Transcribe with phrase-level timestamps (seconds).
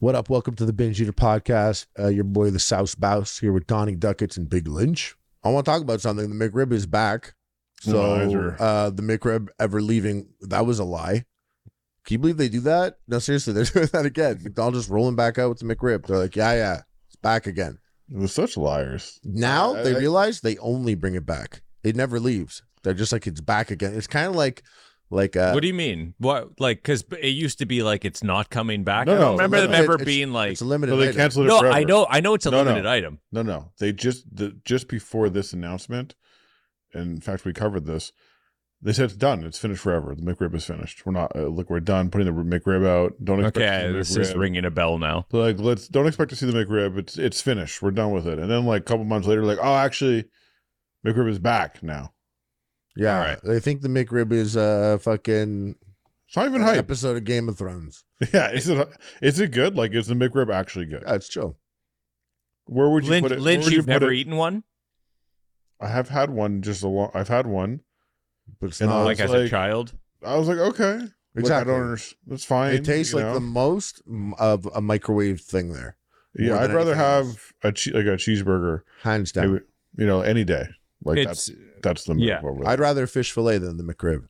[0.00, 0.30] What up?
[0.30, 1.86] Welcome to the Binge Eater Podcast.
[1.98, 5.14] Uh, your boy, the South Bouse, here with Donnie Duckets and Big Lynch.
[5.44, 6.30] I want to talk about something.
[6.38, 7.34] The McRib is back.
[7.82, 8.00] So,
[8.58, 11.24] uh, the McRib ever leaving, that was a lie.
[12.06, 12.96] Can you believe they do that?
[13.08, 14.40] No, seriously, they're doing that again.
[14.42, 16.06] McDonald's just rolling back out with the McRib.
[16.06, 17.78] They're like, yeah, yeah, it's back again.
[18.10, 19.20] We're such liars.
[19.22, 21.62] Now I- they I- realize they only bring it back.
[21.84, 22.62] It never leaves.
[22.82, 23.94] They're just like, it's back again.
[23.94, 24.62] It's kind of like,
[25.10, 26.14] like, uh, what do you mean?
[26.18, 26.78] What like?
[26.78, 29.06] Because it used to be like it's not coming back.
[29.06, 30.52] No, I don't no, remember no, them ever being like.
[30.52, 30.92] it's a limited.
[30.92, 31.20] No, they item.
[31.20, 31.76] it No, forever.
[31.76, 32.70] I know, I know it's a No, no.
[32.70, 33.18] limited item.
[33.32, 33.72] No, no.
[33.78, 36.14] They just the, just before this announcement,
[36.94, 38.12] and in fact, we covered this.
[38.82, 39.44] They said it's done.
[39.44, 40.14] It's finished forever.
[40.14, 41.04] The McRib is finished.
[41.04, 41.36] We're not.
[41.36, 43.12] Uh, look, we're done putting the McRib out.
[43.22, 44.38] Don't expect Okay, to see the this is McRib.
[44.40, 45.26] ringing a bell now.
[45.32, 46.96] Like, let's don't expect to see the McRib.
[46.96, 47.82] It's it's finished.
[47.82, 48.38] We're done with it.
[48.38, 50.24] And then like a couple months later, like, oh, actually,
[51.04, 52.14] McRib is back now.
[52.96, 53.18] Yeah.
[53.18, 53.38] All right.
[53.42, 55.76] They think the McRib is uh, fucking
[56.26, 56.78] It's not even an hype.
[56.78, 58.04] episode of Game of Thrones.
[58.34, 58.88] Yeah, is it
[59.22, 59.76] is it good?
[59.76, 61.02] Like, is the McRib actually good?
[61.06, 61.56] Yeah, it's chill.
[62.66, 63.40] Where would you Lynch, put it?
[63.40, 64.16] Lynch you you've put never it?
[64.18, 64.62] eaten one,
[65.80, 67.10] I have had one just a long.
[67.14, 67.80] I've had one.
[68.60, 69.92] But it's And not like was as a child.
[70.26, 71.72] I was like, okay, Like, I exactly.
[71.72, 72.18] don't understand.
[72.26, 72.74] That's fine.
[72.74, 73.34] it tastes like know?
[73.34, 74.02] the most
[74.38, 75.96] of a microwave thing there,
[76.38, 77.52] Yeah, I'd rather have else.
[77.62, 78.82] a che- like a cheeseburger.
[79.02, 79.52] hands down.
[79.52, 79.64] maybe,
[79.96, 80.66] you know, any day.
[81.04, 81.50] Like It's that's
[81.82, 82.40] that's the yeah.
[82.42, 84.26] move over I'd rather fish fillet than the McRib.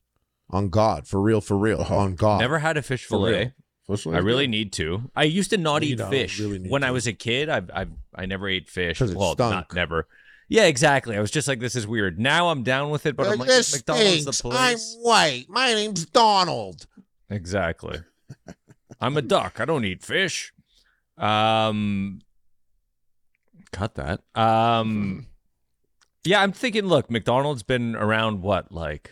[0.50, 2.40] On God, for real, for real, Oh, on God.
[2.40, 3.26] never had a fish For real.
[3.26, 3.52] fillet.
[3.86, 4.50] Fish I really good.
[4.50, 5.10] need to.
[5.16, 7.48] I used to not You eat don't fish really need when I was a kid.
[7.48, 9.00] I I I never ate fish.
[9.00, 9.52] it Well, stunk.
[9.54, 10.06] not never.
[10.48, 11.16] Yeah, exactly.
[11.16, 12.18] I was just like, this is weird.
[12.18, 14.96] Now I'm down with it, but I'm like, is McDonald's the place.
[14.96, 15.46] I'm white.
[15.48, 16.86] My name's Donald.
[17.28, 18.00] Exactly.
[19.00, 19.60] I'm a duck.
[19.60, 20.52] I don't eat fish.
[21.18, 22.20] Um
[23.72, 24.22] cut that.
[24.34, 25.26] Um
[26.24, 29.10] Yeah, I'm thinking look, McDonald's been around what like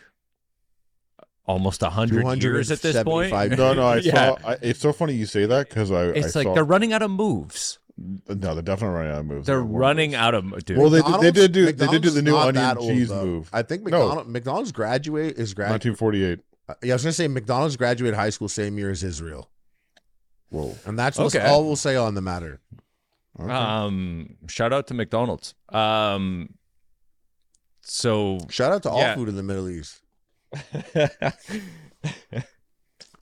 [1.45, 3.31] almost a 100 years at this point.
[3.31, 4.35] No, no, I Yeah.
[4.35, 4.49] saw.
[4.49, 6.05] I, it's so funny you say that because I.
[6.05, 7.79] It's I like saw, they're running out of moves.
[7.97, 9.47] no, they're definitely running out of moves.
[9.47, 10.19] They're They're running moves.
[10.19, 10.77] out of dude.
[10.77, 13.09] Well, they did, they did do they did do the new onion that old, cheese
[13.09, 13.25] though.
[13.25, 13.49] move.
[13.51, 13.97] I think No.
[13.99, 15.71] McDonald's, McDonald's graduate is grad.
[15.71, 16.39] 1948.
[16.69, 19.49] uh, Yeah, I was gonna say McDonald's graduated high school same year as Israel,
[20.49, 20.75] Whoa.
[20.85, 21.45] and that's what's Okay.
[21.47, 22.61] all we'll say on the matter.
[23.39, 23.51] Okay.
[23.51, 25.55] um shout out to McDonald's.
[25.69, 26.49] Um
[27.89, 29.15] so Shout out to all Yeah.
[29.15, 30.01] food in the Middle East.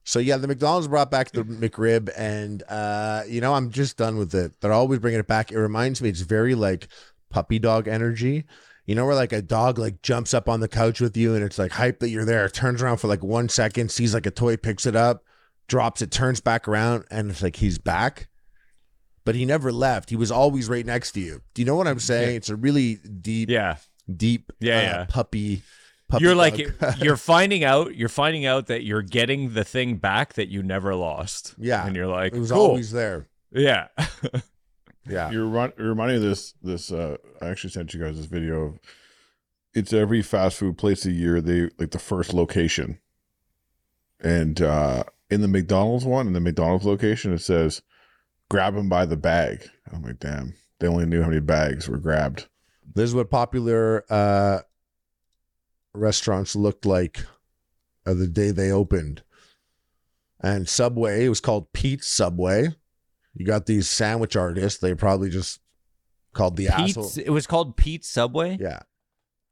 [0.03, 4.17] So yeah, the McDonald's brought back the McRib, and uh, you know I'm just done
[4.17, 4.53] with it.
[4.61, 5.51] They're always bringing it back.
[5.51, 6.87] It reminds me, it's very like
[7.29, 8.45] puppy dog energy.
[8.85, 11.43] You know where like a dog like jumps up on the couch with you, and
[11.43, 12.47] it's like hype that you're there.
[12.47, 15.25] Turns around for like one second, sees like a toy, picks it up,
[15.67, 18.29] drops it, turns back around, and it's like he's back.
[19.25, 20.09] But he never left.
[20.09, 21.41] He was always right next to you.
[21.53, 22.37] Do you know what I'm saying?
[22.37, 23.75] It's a really deep, yeah.
[24.15, 25.05] Deep, Yeah, uh, yeah.
[25.09, 25.61] puppy.
[26.07, 26.57] puppy you're like
[26.97, 30.95] you're finding out you're finding out that you're getting the thing back that you never
[30.95, 31.55] lost.
[31.57, 31.85] Yeah.
[31.85, 32.61] And you're like, it was cool.
[32.61, 33.27] always there.
[33.51, 33.87] Yeah.
[35.09, 35.31] Yeah.
[35.31, 36.53] You're, run, you're reminding this.
[36.61, 38.79] This uh, I actually sent you guys this video of.
[39.73, 41.39] It's every fast food place a year.
[41.39, 42.99] They like the first location,
[44.19, 47.81] and uh in the McDonald's one, in the McDonald's location, it says,
[48.49, 50.55] "Grab them by the bag." I'm like, damn.
[50.79, 52.47] They only knew how many bags were grabbed.
[52.93, 54.59] This is what popular uh,
[55.93, 57.25] restaurants looked like
[58.05, 59.23] uh, the day they opened.
[60.39, 62.69] And Subway, it was called Pete's Subway.
[63.33, 64.79] You got these sandwich artists.
[64.79, 65.59] They probably just
[66.33, 67.03] called the asshole.
[67.05, 68.57] Pete's it was called Pete's Subway.
[68.59, 68.79] Yeah.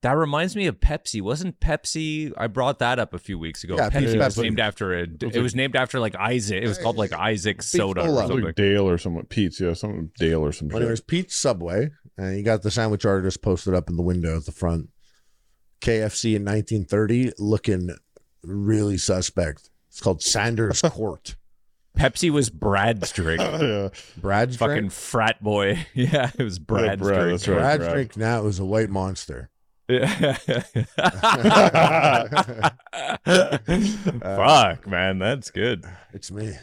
[0.02, 1.19] That reminds me of Pepsi.
[1.22, 3.75] Wasn't Pepsi I brought that up a few weeks ago.
[3.75, 4.44] Yeah, Pepsi Pete's was Pepsi.
[4.44, 6.63] named after a it was named after like Isaac.
[6.63, 8.12] It was called like Isaac soda Cola.
[8.12, 8.46] or It was something.
[8.46, 9.25] like Dale or something.
[9.25, 10.88] Pete's, yeah, something Dale or some Well, shit.
[10.88, 11.90] there's Pete's Subway.
[12.17, 14.90] And you got the sandwich artist posted up in the window at the front.
[15.82, 17.90] KFC in 1930 looking
[18.44, 19.70] really suspect.
[19.90, 21.35] It's called Sanders Court.
[21.97, 23.40] Pepsi was Brad's drink.
[23.62, 23.90] yeah.
[24.17, 24.91] Brad's Fucking drink.
[24.91, 25.85] frat boy.
[25.94, 27.32] Yeah, it was Brad's Brad, drink.
[27.40, 27.56] that's right.
[27.58, 27.94] Brad's Brad.
[27.94, 29.50] drink now is a white monster.
[29.88, 30.34] Yeah.
[34.22, 35.85] Fuck, man, that's good.
[36.14, 36.53] It's me.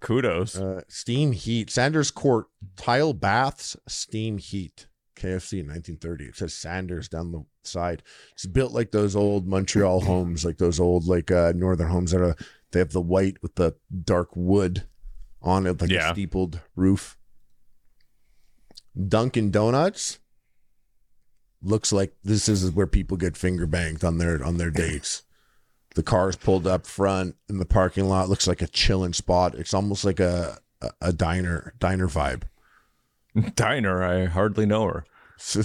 [0.00, 0.56] Kudos.
[0.58, 1.70] Uh, steam heat.
[1.70, 4.86] Sanders Court tile baths, steam heat.
[5.16, 6.24] KFC in 1930.
[6.26, 8.02] It says Sanders down the side.
[8.32, 12.20] It's built like those old Montreal homes, like those old like uh, northern homes that
[12.22, 12.36] are.
[12.72, 14.84] They have the white with the dark wood
[15.40, 16.10] on it, like Yeah.
[16.10, 17.16] a steepled roof.
[19.08, 20.18] Dunkin' Donuts
[21.62, 25.22] looks like this is where people get finger banged on their on their dates.
[25.94, 28.28] The car's pulled up front in the parking lot.
[28.28, 29.54] Looks like a chilling spot.
[29.54, 32.42] It's almost like a a, a diner diner vibe.
[33.54, 35.04] Diner, I hardly know her.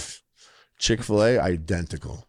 [0.78, 2.26] Chick Fil A identical.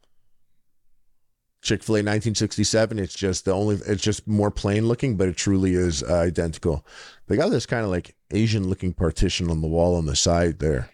[1.61, 2.99] Chick Fil A 1967.
[2.99, 3.77] It's just the only.
[3.87, 6.85] It's just more plain looking, but it truly is uh, identical.
[7.27, 10.59] They got this kind of like Asian looking partition on the wall on the side
[10.59, 10.91] there.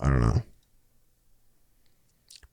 [0.00, 0.42] I don't know.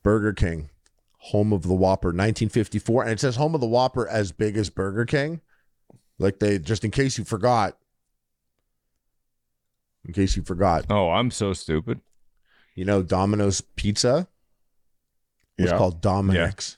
[0.03, 0.69] Burger King,
[1.17, 4.69] home of the Whopper, 1954, and it says home of the Whopper as big as
[4.69, 5.41] Burger King.
[6.17, 7.77] Like they just in case you forgot.
[10.05, 11.99] In case you forgot, Oh, I'm so stupid.
[12.75, 14.27] you know Domino's Pizza
[15.57, 15.77] was Yeah.
[15.77, 16.77] called Dominic's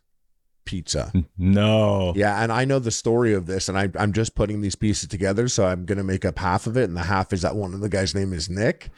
[0.65, 1.11] Pizza.
[1.37, 2.13] No.
[2.15, 5.07] Yeah, and I know the story of this, and I, I'm just putting these pieces
[5.09, 7.73] together, so I'm gonna make up half of it, and the half is that one
[7.73, 8.89] of the guys' name is Nick,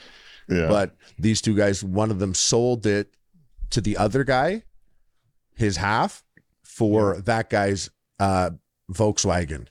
[0.50, 0.68] Yeah.
[0.68, 3.14] but these two guys, one of them sold it
[3.72, 4.64] to the other guy,
[5.56, 6.24] his half,
[6.64, 8.52] for that guy's uh,
[8.92, 9.68] Volkswagen,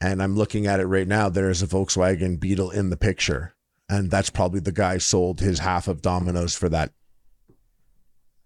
[0.00, 1.28] and I'm looking at it right now.
[1.28, 3.54] There is a Volkswagen Beetle in the picture,
[3.90, 6.92] and that's probably the guy sold his half of Domino's for that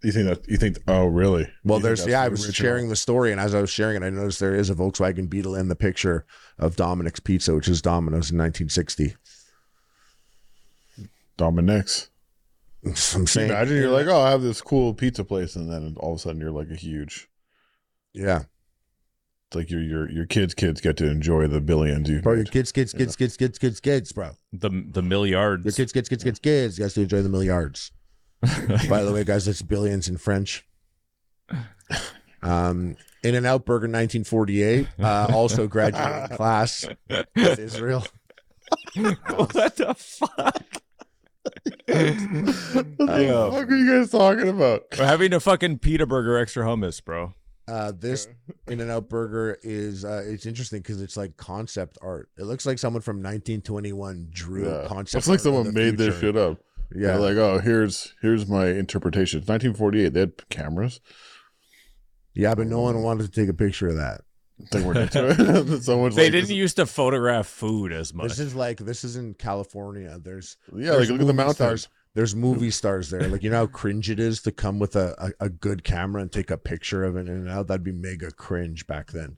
[0.02, 1.48] you think that you think oh really?
[1.64, 2.54] Well, You there's yeah, I the was original?
[2.54, 5.30] sharing the story, and as I was sharing it, I noticed there is a Volkswagen
[5.30, 6.26] Beetle in the picture
[6.58, 9.16] of Dominic's Pizza, which is Domino's in 1960.
[11.36, 12.10] Dominic's.
[12.86, 16.12] I'm saying, Imagine you're like, oh, I have this cool pizza place, and then all
[16.12, 17.28] of a sudden you're like a huge.
[18.12, 18.42] yeah,
[19.54, 22.20] like your your your kids' kids get to enjoy the billions you.
[22.20, 25.64] bro, your kids, kids, kids, kids, kids, kids, kids, bro, The the milliards.
[25.64, 27.92] your kids, kids, kids, kids, kids, you guys to enjoy the milliards.
[28.88, 30.66] By the way, guys, that's billions in French.
[32.42, 37.24] Um, In and Out Burger 1948, uh, also graduating class in
[37.58, 38.04] Israel.
[38.96, 40.62] what the fuck?
[41.86, 44.82] What the fuck are you guys talking about?
[44.98, 47.34] We're having a fucking pita burger extra hummus, bro.
[47.66, 48.28] Uh, this
[48.68, 52.28] In and Out Burger is uh, it's interesting because it's like concept art.
[52.38, 54.86] It looks like someone from 1921 drew Yeah.
[54.86, 55.20] concept.
[55.22, 56.58] It's like art of someone the made this shit up.
[56.94, 59.40] Yeah, They're like, oh, here's here's my interpretation.
[59.40, 60.12] It's 1948.
[60.12, 61.00] They had cameras.
[62.34, 64.20] yeah, but no one wanted to take a picture of that.
[64.70, 65.82] They weren't into it.
[65.82, 68.28] Someone's They like, didn't this- used to photograph food as much.
[68.28, 70.18] This is like this is in California.
[70.22, 71.56] There's yeah, there's like look at the mountains.
[71.56, 71.88] stars.
[72.14, 73.26] There's movie stars there.
[73.28, 76.22] Like you know how cringe it is to come with a, a, a good camera
[76.22, 77.66] and take a picture of it and out.
[77.66, 79.36] That'd be mega cringe back then.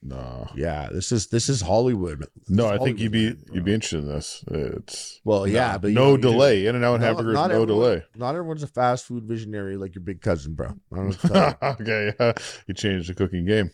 [0.00, 2.20] No, Yeah, this is this is Hollywood.
[2.20, 3.54] This no, is I think you'd be Hollywood, bro.
[3.56, 4.44] you'd be interested in this.
[4.48, 6.66] It's Well, yeah, no, but no know, delay.
[6.66, 8.04] In and out No, hamburgers, no everyone- delay.
[8.14, 10.68] Not everyone's a fast food visionary like your big cousin, bro.
[10.92, 11.68] I don't know what to tell you.
[11.80, 12.32] okay, yeah.
[12.68, 13.70] you changed the cooking game.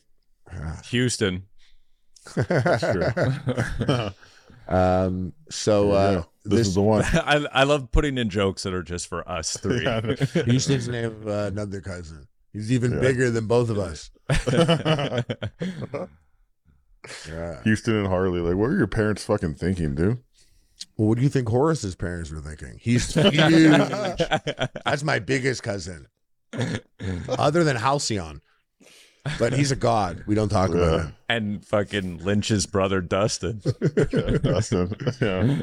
[0.87, 1.43] Houston.
[2.35, 4.11] That's true.
[4.67, 5.35] Um.
[5.51, 7.03] So uh, Yeah, this, this, is the one.
[7.13, 9.83] I I love putting in jokes that are just for us three.
[9.85, 10.01] Yeah.
[10.45, 12.27] Houston's name uh, another cousin.
[12.53, 13.01] He's even Yeah.
[13.01, 14.11] bigger than both of us.
[17.29, 17.63] Yeah.
[17.65, 20.19] Houston and Harley, like, what were your parents fucking thinking, dude?
[20.97, 22.79] Well, what do you think Horace's parents were thinking?
[22.81, 23.33] He's huge.
[24.87, 26.07] That's my biggest cousin,
[27.29, 28.41] other than Halcyon.
[29.39, 30.25] But he's a god.
[30.27, 31.03] We don't talk about Yeah.
[31.07, 31.15] him.
[31.29, 33.61] and fucking Lynch's brother Dustin.
[34.13, 34.95] Yeah, Dustin.
[35.21, 35.61] yeah.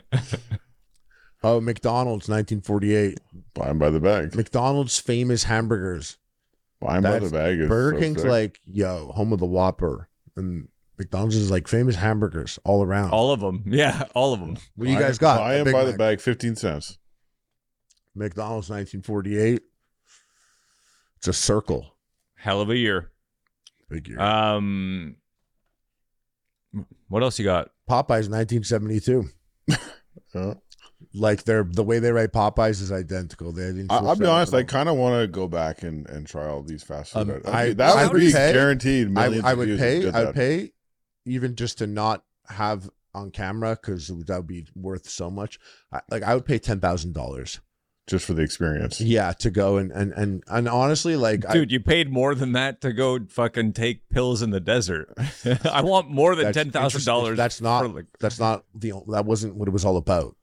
[1.44, 3.20] Oh, McDonald's, 1948.
[3.54, 4.36] Buy 'em by the bag.
[4.36, 6.18] McDonald's famous hamburgers.
[6.80, 7.60] Buy 'em by That's- the bag.
[7.60, 8.30] is Burger so King's sick.
[8.30, 10.08] like, yo, home of the Whopper.
[10.36, 10.68] And
[11.00, 13.12] McDonald's is like famous hamburgers all around.
[13.12, 13.64] All of them.
[13.68, 14.58] Yeah, all of them.
[14.76, 15.38] what do you Buy- guys got?
[15.40, 15.98] Buy A 'em Big by the Mac.
[15.98, 16.98] bag, 15 cents.
[18.14, 19.62] McDonald's, 1948.
[21.18, 21.96] It's a circle.
[22.36, 23.12] Hell of a year.
[23.90, 24.20] Big year.
[24.20, 25.16] Um,
[27.08, 27.72] what else you got?
[27.90, 29.30] Popeyes, 1972.
[29.68, 29.76] Yeah.
[31.14, 33.52] Like they're the way they write Popeyes is identical.
[33.52, 36.26] They didn't I, I'll be honest, I kind of want to go back and, and
[36.26, 37.20] try all these fast food.
[37.22, 37.46] Um, items.
[37.48, 39.18] I- that I would would be pay- guaranteed.
[39.18, 40.10] I, I would pay.
[40.10, 40.72] I would pay,
[41.26, 45.60] even just to not have on camera because that would be worth so much.
[45.92, 47.60] I, like I would pay ten thousand dollars.
[48.08, 49.02] just for the experience.
[49.02, 52.54] Yeah, to go and and and and honestly, like I, Dude, you paid more than
[52.54, 55.14] that to go fucking take pills in the desert.
[55.70, 57.36] I want more than ten thousand dollars.
[57.36, 57.94] That's not.
[58.22, 58.94] that's not the.
[59.10, 60.38] That wasn't what it was all about.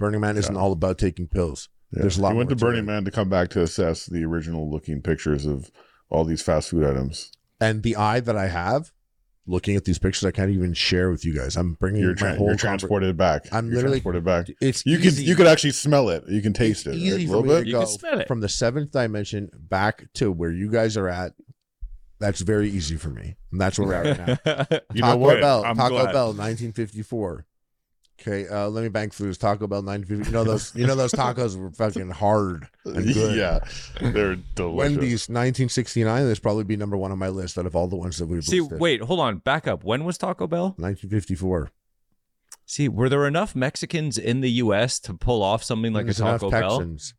[0.00, 0.60] Burning Man isn't Yeah.
[0.60, 1.68] all about taking pills.
[1.92, 2.02] Yeah.
[2.02, 2.84] There's a lot He went more to to Burning.
[2.86, 5.70] Man to come back to assess the original looking pictures of
[6.08, 7.30] all these fast food items.
[7.60, 8.90] And the eye that I have,
[9.46, 11.56] looking at these pictures, I can't even share with you guys.
[11.56, 13.46] I'm bringing You're, my tra- whole you're conver- transported back.
[13.52, 14.46] I'm You're literally- transported back.
[14.60, 15.22] It's You easy.
[15.22, 16.24] can you could actually smell it.
[16.28, 16.98] You can taste It's it.
[17.00, 17.24] easy right?
[17.26, 17.66] A little me to bit.
[17.68, 18.28] You can smell it.
[18.28, 21.32] from the seventh dimension back to where you guys are at.
[22.20, 24.38] That's very easy for me, and that's where we're at right
[24.70, 24.78] now.
[24.94, 25.40] You know Taco what?
[25.40, 26.12] Bell, I'm Taco glad.
[26.12, 27.46] Bell, 1954.
[28.20, 29.38] Okay, uh, let me bank foods.
[29.38, 30.26] Taco Bell nine fifty.
[30.26, 30.74] You know those.
[30.74, 33.36] You know those tacos were fucking hard and good.
[33.36, 33.60] yeah,
[34.00, 34.96] they're delicious.
[34.96, 36.24] Wendy's nineteen sixty nine.
[36.26, 38.44] This probably be number one on my list out of all the ones that we've
[38.44, 38.78] See, listed.
[38.78, 39.84] wait, hold on, back up.
[39.84, 40.74] When was Taco Bell?
[40.76, 41.70] nineteen fifty four.
[42.66, 45.00] See, were there enough Mexicans in the U.S.
[45.00, 46.78] to pull off something like a Taco Bell?
[46.78, 47.14] Texans.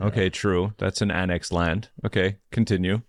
[0.00, 0.72] Okay, true.
[0.78, 1.88] That's an annexed land.
[2.06, 3.02] Okay, continue.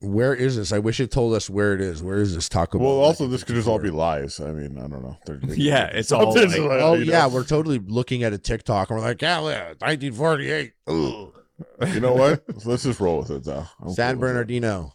[0.00, 0.72] Where is this?
[0.72, 2.02] I wish it told us where it is.
[2.02, 2.86] Where is this Taco Bell?
[2.86, 4.38] Well, also this could just all be lies.
[4.40, 5.16] I mean, I don't know.
[5.24, 7.12] They're- they- Yeah, it's all like- like- Oh you know?
[7.12, 10.72] yeah, we're totally looking at a TikTok and we're like, yeah, nineteen forty eight.
[10.86, 12.44] You know what?
[12.60, 13.64] So let's just roll with it, though.
[13.80, 14.32] I'm San cool with it.
[14.34, 14.92] Bernardino.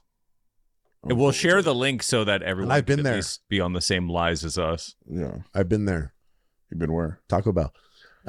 [1.10, 3.16] I'm we'll share the link so that everyone I've can been at there.
[3.16, 4.94] least be on the same lies as us.
[5.10, 6.14] Yeah, I've been there.
[6.70, 7.20] you've been where?
[7.28, 7.74] Taco Bell.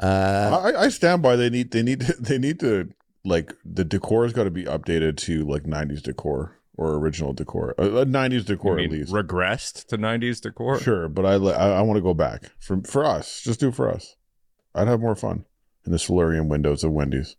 [0.01, 1.35] Uh, I, I stand by.
[1.35, 1.69] They need.
[1.69, 1.99] They need.
[2.01, 2.89] To, they need to
[3.23, 7.75] like the decor has got to be updated to like '90s decor or original decor.
[7.77, 9.13] A, a '90s You decor mean at least.
[9.13, 10.79] regressed to '90s decor?
[10.79, 13.41] Sure, but I I, I want to go back for for us.
[13.41, 14.15] Just do it for us.
[14.75, 15.45] I'd have more fun
[15.85, 17.35] in the solarium windows of Wendy's.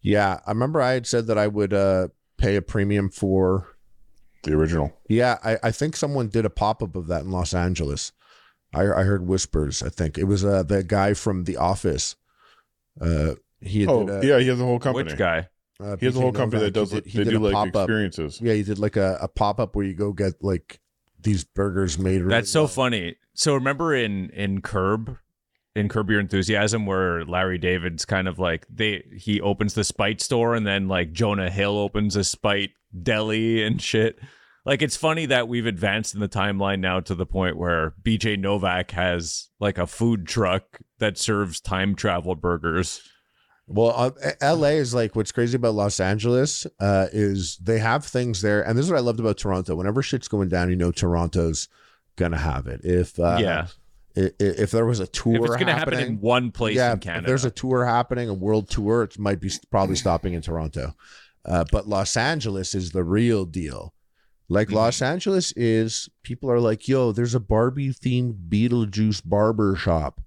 [0.00, 2.08] yeah, I remember I had said that I would uh,
[2.38, 3.68] pay a premium for.
[4.44, 4.92] The original.
[5.08, 8.10] Yeah, I, I think someone did a pop up of that in Los Angeles.
[8.74, 9.84] I, I heard whispers.
[9.84, 12.16] I think it was uh, the guy from The Office.
[13.00, 15.04] Uh, he Oh did a, yeah, he has a whole company.
[15.10, 15.48] Which guy?
[15.82, 16.90] Uh, He has a whole company that Novak.
[16.90, 16.90] does.
[16.92, 17.84] He did, he they did do a like pop-up.
[17.88, 18.40] experiences.
[18.40, 20.80] Yeah, he did like a, a pop up where you go get like
[21.20, 22.20] these burgers made.
[22.22, 22.68] really That's so well.
[22.68, 23.16] funny.
[23.34, 25.16] So remember in in Curb,
[25.74, 30.20] in Curb Your Enthusiasm, where Larry David's kind of like they he opens the Spite
[30.20, 32.70] store and then like Jonah Hill opens a Spite
[33.02, 34.18] deli and shit.
[34.64, 38.38] Like it's funny that we've advanced in the timeline now to the point where BJ
[38.38, 43.02] Novak has like a food truck that serves time travel burgers.
[43.72, 44.72] Well, uh, L.A.
[44.72, 48.86] is like what's crazy about Los Angeles uh, is they have things there, and this
[48.86, 49.74] is what I loved about Toronto.
[49.74, 51.68] Whenever shit's going down, you know Toronto's
[52.16, 52.80] gonna have it.
[52.84, 53.66] If uh, yeah,
[54.14, 57.24] if there was a tour, if it's gonna happen in one place yeah, in if
[57.24, 60.94] there's a tour happening, a world tour, it might be probably stopping in Toronto.
[61.44, 63.94] Uh, but Los Angeles is the real deal.
[64.48, 64.76] Like Mm-hmm.
[64.76, 70.20] Los Angeles is, people are like, yo, there's a Barbie themed Beetlejuice barber shop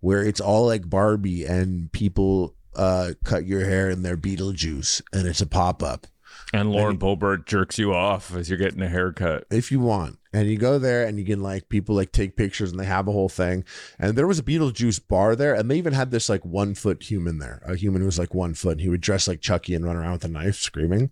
[0.00, 5.26] where it's all like Barbie and people uh, cut your hair in their Beetlejuice and
[5.26, 6.06] it's a pop up
[6.52, 9.44] and Lauren Boebert jerks you off as you're getting a haircut.
[9.50, 10.18] if you want.
[10.32, 13.08] And you go there and you can like people like take pictures and they have
[13.08, 13.64] a whole thing.
[13.98, 17.02] And there was a Beetlejuice bar there, and they even had this like one foot
[17.02, 17.62] human there.
[17.66, 18.72] A human who was like one foot.
[18.72, 21.10] And he would dress like Chucky and run around with a knife screaming.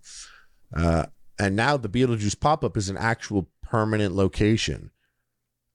[0.75, 1.07] Uh,
[1.39, 4.91] and now the Beetlejuice pop up is an actual permanent location.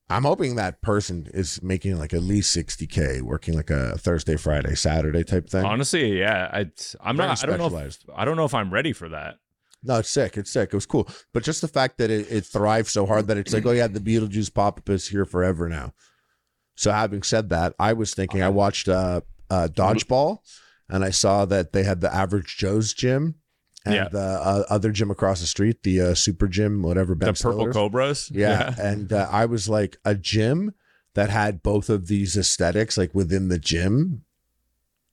[0.10, 4.76] I'm hoping that person is making like at least 60K working like a Thursday, Friday,
[4.76, 5.66] Saturday type thing.
[5.66, 6.60] Honestly, yeah, I,
[7.02, 7.44] I'm Very not.
[7.44, 7.78] I don't know.
[7.80, 7.98] If.
[8.16, 9.36] I don't know if I'm ready for that.
[9.82, 10.38] No, it's sick.
[10.38, 10.70] It's sick.
[10.72, 11.10] It was cool.
[11.34, 13.88] But just the fact that it, it thrives so hard that it's like, oh yeah,
[13.88, 15.94] the Beetlejuice pop up is here forever now.
[16.76, 20.40] So having said that, I was thinking I watched uh, uh dodgeball
[20.90, 23.36] and I saw that they had the average Joe's gym
[23.86, 24.08] and Yeah.
[24.10, 27.16] the uh, other gym across the street, the uh, super gym, whatever.
[27.16, 28.32] Ben the purple cobras.
[28.34, 28.74] Yeah.
[28.80, 30.74] And uh, I was like, a gym
[31.16, 34.24] that had both of these aesthetics, like within the gym,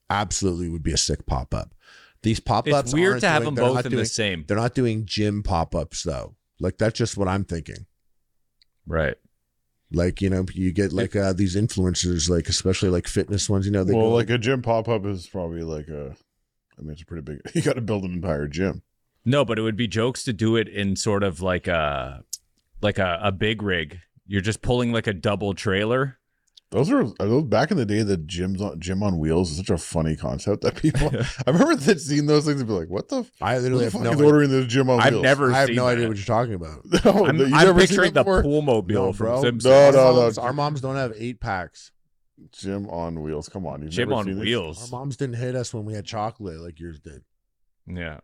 [0.08, 1.74] absolutely would be a sick pop up.
[2.22, 2.90] These pop ups.
[2.90, 4.44] It's weird to have them both in the same.
[4.46, 6.36] They're not doing gym pop ups though.
[6.58, 7.86] Like that's just what I'm thinking.
[8.86, 9.16] Right.
[9.92, 13.66] Like you know, you get like uh, these influencers, like especially like fitness ones.
[13.66, 16.14] You know, they well, go like a gym pop up is probably like a.
[16.80, 17.40] I mean, it's a pretty big.
[17.54, 18.82] You got to build an entire gym.
[19.24, 22.24] No, but it would be jokes to do it in sort of like a
[22.80, 23.98] like a, a big rig.
[24.26, 26.16] You're just pulling like a double trailer.
[26.70, 28.02] Those are, are those back in the day.
[28.02, 31.10] The gyms on gym on wheels is such a funny concept that people.
[31.46, 33.18] I remember that seeing those things and be like, "What the?
[33.20, 34.12] F- I who literally the have fuck no.
[34.12, 35.52] is ordering this gym on I've wheels?" never.
[35.52, 36.84] I have seen no idea what you're talking about.
[37.04, 39.42] No, I'm, you've I'm never seen picturing that the pool mobile No, from bro.
[39.42, 39.64] Simpsons.
[39.64, 40.42] No, Our no, no.
[40.42, 41.90] Our moms don't have eight packs.
[42.52, 43.48] Gym on wheels.
[43.48, 44.40] Come on, you've Gym never on seen this?
[44.40, 44.90] Our wheels.
[44.90, 47.22] moms didn't hit us when we had chocolate like yours did.
[47.86, 48.20] Yeah.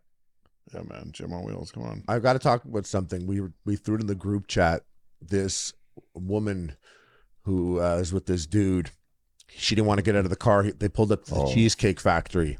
[0.74, 1.70] Yeah, man, Jim on wheels.
[1.70, 2.02] Come on.
[2.08, 3.26] I've got to talk about something.
[3.26, 4.82] We we threw it in the group chat.
[5.20, 5.72] This
[6.14, 6.76] woman
[7.42, 8.90] who uh, is with this dude,
[9.48, 10.64] she didn't want to get out of the car.
[10.64, 11.52] They pulled up to the Oh.
[11.54, 12.58] cheesecake factory,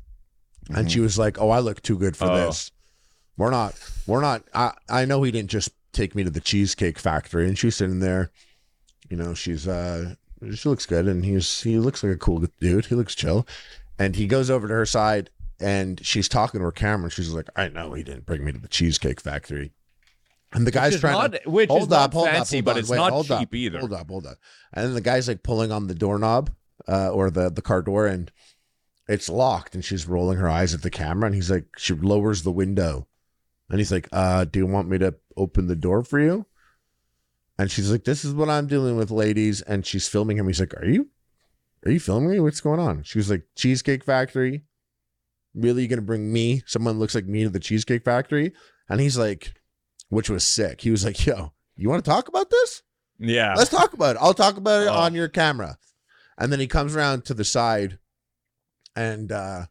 [0.68, 0.90] and Mhm.
[0.90, 2.36] she was like, "Oh, I look too good for Oh.
[2.46, 2.70] this.
[3.36, 3.74] We're not.
[4.06, 4.44] We're not.
[4.54, 7.98] I I know he didn't just take me to the cheesecake factory." And she's sitting
[7.98, 8.30] there,
[9.10, 10.14] you know, she's uh,
[10.54, 12.86] she looks good, and he's he looks like a cool dude.
[12.86, 13.46] He looks chill,
[13.98, 15.30] and he goes over to her side.
[15.58, 17.04] And she's talking to her camera.
[17.04, 19.72] And she's like, "I know he didn't bring me to the cheesecake factory."
[20.52, 22.70] And the guy's trying to not, which hold is up, hold fancy, up, hold but
[22.72, 22.78] on.
[22.78, 23.78] it's Wait, not hold cheap up, either.
[23.78, 24.36] Hold up, hold up.
[24.74, 26.50] And then the guy's like pulling on the doorknob
[26.86, 28.30] uh, or the the car door, and
[29.08, 29.74] it's locked.
[29.74, 33.06] And she's rolling her eyes at the camera, and he's like, she lowers the window,
[33.70, 36.44] and he's like, uh, "Do you want me to open the door for you?"
[37.58, 40.46] And she's like, "This is what I'm dealing with, ladies." And she's filming him.
[40.46, 41.08] He's like, "Are you,
[41.84, 42.40] are you filming me?
[42.40, 44.64] What's going on?" She was like, "Cheesecake Factory.
[45.54, 48.52] Really, you're gonna bring me, someone looks like me, to the Cheesecake Factory?"
[48.88, 49.54] And he's like,
[50.10, 50.82] which was sick.
[50.82, 52.82] He was like, "Yo, you want to talk about this?
[53.18, 53.54] Yeah.
[53.56, 54.22] Let's talk about it.
[54.22, 54.92] I'll talk about it Oh.
[54.94, 55.78] on your camera."
[56.38, 57.98] And then he comes around to the side,
[58.94, 59.66] and uh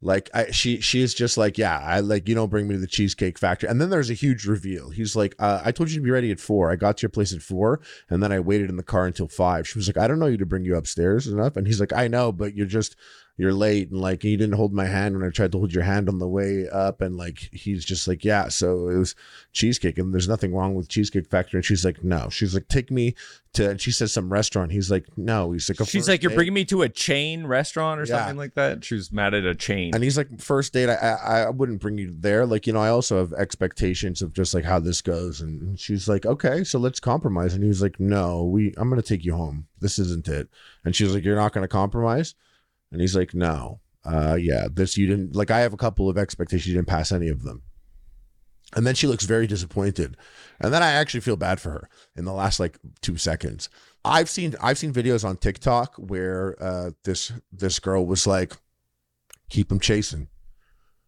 [0.00, 2.80] like I, she she is just like yeah i like you don't bring me to
[2.80, 3.68] the cheesecake factory.
[3.68, 4.90] And then there's a huge reveal.
[4.90, 6.70] He's like uh, i told you to be ready at four.
[6.70, 9.28] I got to your place at four and then i waited in the car until
[9.28, 9.66] five.
[9.66, 11.92] She was like i don't know you to bring you upstairs enough and he's like
[11.92, 12.96] i know but you're just
[13.38, 15.84] you're late and like you didn't hold my hand when i tried to hold your
[15.84, 19.14] hand on the way up and like he's just like yeah so it was
[19.52, 22.90] cheesecake and there's nothing wrong with cheesecake factory and she's like no she's like take
[22.90, 23.14] me
[23.54, 26.28] to and she says some restaurant he's like no he's like a She's like, you're
[26.30, 28.18] date." bringing me to a chain restaurant or Yeah.
[28.18, 28.84] something like that.
[28.84, 29.94] She was mad at a chain.
[29.94, 32.44] And he's like, first date, I, I I wouldn't bring you there.
[32.44, 35.40] Like, you know, I also have expectations of just like how this goes.
[35.40, 37.54] And she's like, okay, so let's compromise.
[37.54, 39.66] And he was like, no, we, I'm gonna take you home.
[39.80, 40.48] This isn't it.
[40.84, 42.34] And she's like, you're not gonna compromise.
[42.90, 45.50] And he's like, no, uh, yeah, this you didn't like.
[45.50, 46.68] I have a couple of expectations.
[46.68, 47.62] You didn't pass any of them.
[48.76, 50.16] And then she looks very disappointed.
[50.60, 53.68] And then I actually feel bad for her in the last like two seconds.
[54.04, 58.54] I've seen I've seen videos on TikTok where uh, this this girl was like,
[59.50, 60.28] keep him chasing.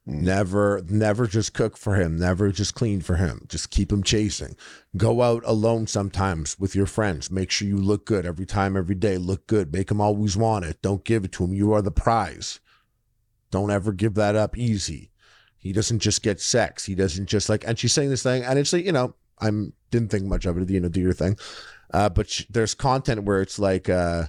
[0.09, 0.23] Mm.
[0.23, 2.19] Never, never just cook for him.
[2.19, 3.47] Never just clean for him.
[3.49, 4.57] Just keep him chasing.
[4.97, 7.31] Go out alone sometimes with your friends.
[7.31, 9.19] Make sure you look good every time, every day.
[9.19, 9.73] Look good.
[9.73, 10.83] Make him always want it.
[10.83, 11.53] Don't give it to him.
[11.53, 12.61] You are the prize.
[13.51, 15.11] Don't ever give that up easy.
[15.59, 16.87] He doesn't just get sex.
[16.87, 19.75] He doesn't just like, and she's saying this thing, and it's like, you know, I'm
[19.91, 21.37] didn't think much of it, you know, do your thing.
[21.93, 24.27] Uh, but there's content where it's like uh,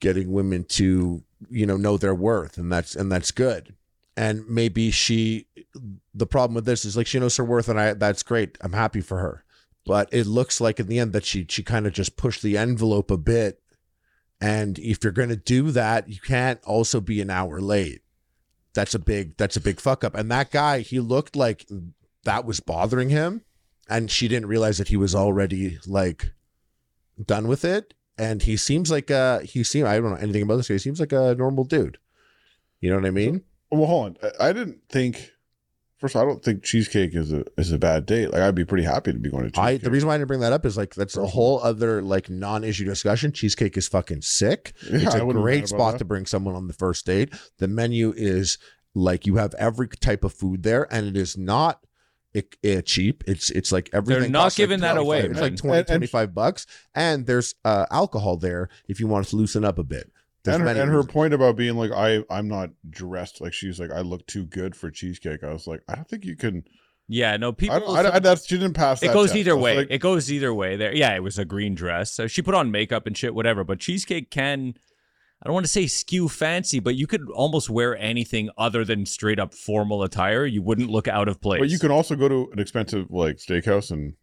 [0.00, 3.74] getting women to, you know, know their worth, and that's and that's good.
[4.18, 5.46] And maybe she,
[6.12, 8.58] the problem with this is like she knows her worth, and I that's great.
[8.60, 9.44] I'm happy for her.
[9.86, 12.58] But it looks like in the end that she she kind of just pushed the
[12.58, 13.62] envelope a bit.
[14.40, 18.02] And if you're gonna do that, you can't also be an hour late.
[18.74, 20.16] That's a big that's a big fuck up.
[20.16, 21.66] And that guy, he looked like
[22.24, 23.42] that was bothering him
[23.88, 26.32] and she didn't realize that he was already like
[27.24, 30.56] done with it and he seems like uh he seemed i don't know anything about
[30.56, 31.98] this guy he seems like a normal dude
[32.80, 34.30] you know what i mean Well, hold on.
[34.40, 35.32] I, I didn't think.
[35.98, 38.30] First, of all, I don't think cheesecake is a is a bad date.
[38.32, 39.64] Like, I'd be pretty happy to be going to cheesecake.
[39.64, 42.02] i the reason why i didn't bring that up is like that's a whole other
[42.02, 45.98] like non-issue discussion cheesecake is fucking sick Yeah, it's I a wouldn't great spot that.
[45.98, 48.58] to bring someone on the first date the menu is
[48.94, 51.80] like you have every type of food there and it is not
[52.32, 55.34] it, it cheap it's it's like everything They're not costs, like, giving that away, it's
[55.34, 55.42] man.
[55.42, 59.34] like 20 And- and- 25 bucks and there's uh alcohol there if you want to
[59.36, 62.48] loosen up a bit There's and her, and her point about being like I I'm
[62.48, 65.42] not dressed like she's like I look too good for cheesecake.
[65.42, 66.64] I was like I don't think you can.
[67.08, 67.96] yeah, no, people.
[67.96, 69.02] I, I, that's she didn't pass.
[69.02, 69.38] it that goes test.
[69.38, 69.76] Either way.
[69.78, 70.76] like, it goes either way.
[70.76, 72.12] There, yeah, it was a green dress.
[72.12, 73.64] So she put on makeup and shit, whatever.
[73.64, 74.74] But cheesecake can,
[75.42, 79.06] I don't want to say skew fancy, but you could almost wear anything other than
[79.06, 80.46] straight up formal attire.
[80.46, 81.60] You wouldn't look out of place.
[81.60, 84.14] but you can also go to an expensive like steakhouse and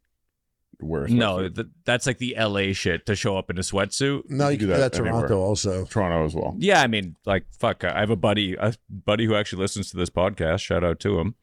[0.82, 1.08] wear.
[1.08, 1.56] No, sweatsuit.
[1.56, 4.24] th- that's like the LA shit to show up in a sweatsuit.
[4.30, 5.38] no you you can can do do that that toronto anywhere.
[5.40, 6.56] also Toronto as well.
[6.58, 7.84] Yeah, I mean, like, fuck.
[7.84, 10.60] I have a buddy, a buddy who actually listens to this podcast.
[10.62, 11.36] Shout out to him.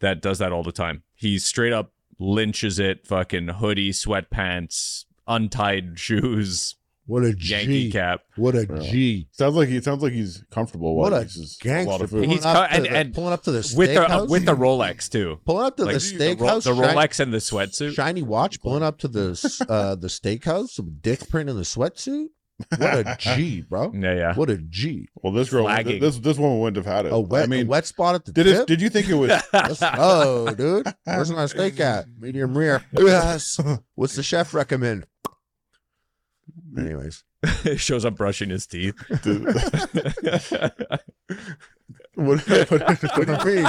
[0.00, 1.02] That does that all the time.
[1.14, 3.06] He straight up lynches it.
[3.06, 8.20] Fucking hoodie, sweatpants, untied shoes, what a Yankee g cap.
[8.36, 8.90] what a Yeah.
[8.90, 10.96] g Sounds like he sounds like he's comfortable.
[10.96, 12.28] what while a he eats a gangster lot of food.
[12.28, 14.54] He's up cu- and- the- and pulling up to the With the uh, with the
[14.54, 15.38] Rolex too.
[15.44, 17.94] pulling up to Like, the the, Ro- steakhouse the shine- Rolex and the sweatsuit.
[17.94, 21.62] shiny watch pulling up to the s- uh the steakhouse with dick print in the
[21.62, 22.26] sweatsuit
[22.78, 24.34] what a g bro Yeah, yeah.
[24.34, 26.00] what a g Well, this girl, Flagging.
[26.00, 27.12] this this woman wouldn't have had it.
[27.12, 28.66] a wet I mean, a wet spot at the did tip it?
[28.68, 29.42] Did you think it was?
[29.98, 32.06] Oh, dude, where's my steak at?
[32.18, 32.84] Medium rare.
[32.96, 33.58] Yes.
[33.96, 35.04] What's the chef recommend?
[36.78, 37.24] Anyways,
[37.64, 38.94] it shows up brushing his teeth.
[42.14, 43.66] what, what, what do you mean?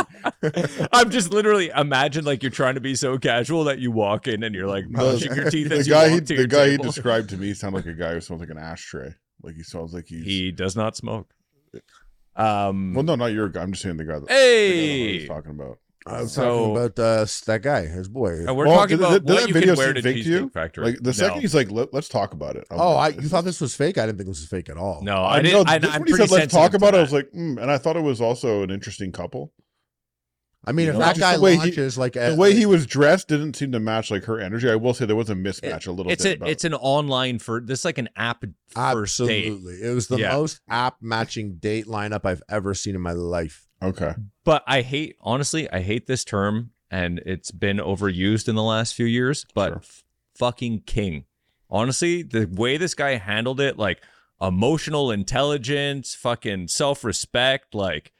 [0.91, 4.43] I'm just literally imagine like you're trying to be so casual that you walk in
[4.43, 7.53] and you're like brushing your teeth the guy he the guy he described to me
[7.53, 9.13] sounded like a guy who smells like an ashtray.
[9.41, 10.23] Like he smells like he's.
[10.25, 11.33] He does not smoke.
[12.35, 12.93] Um.
[12.93, 13.61] well, no, not your guy.
[13.61, 14.19] I'm just saying the guy.
[14.19, 15.19] That, Hey!
[15.19, 15.79] the guy talking about.
[16.07, 18.45] I was So- talking about uh, that guy, his boy.
[18.47, 20.01] and we're Well, talking did- about did what that you video can wear seem to
[20.03, 20.49] fake to you?
[20.49, 20.85] Factory.
[20.85, 21.41] Like the second no.
[21.41, 23.97] he's like, Let, "Let's talk about it." I'm Oh, I you thought this was fake?
[23.97, 25.01] I didn't think this was fake at all.
[25.03, 25.53] no, I I didn't.
[25.65, 25.71] know.
[25.71, 27.59] I, this- I'm when he pretty said, "Let's talk about it," I was like, mm,
[27.59, 29.51] and I thought it was also an interesting couple.
[30.67, 32.65] I mean, You if know, that guy the way he- like The a, way he
[32.65, 34.67] was dressed didn't seem to match like her energy.
[34.69, 36.41] I will say there was a mismatch a little it's bit.
[36.41, 39.45] a, it's an online for this like an app first date.
[39.51, 40.31] absolutely, it was the Yeah.
[40.33, 43.64] most app matching date lineup I've ever seen in my life.
[43.81, 44.13] Okay.
[44.43, 48.93] But I hate honestly, I hate this term and it's been overused in the last
[48.93, 49.45] few years.
[49.53, 49.81] But Sure.
[50.37, 51.25] fucking king.
[51.69, 54.01] Honestly, the way this guy handled it, like
[54.41, 58.11] emotional intelligence, fucking self respect, like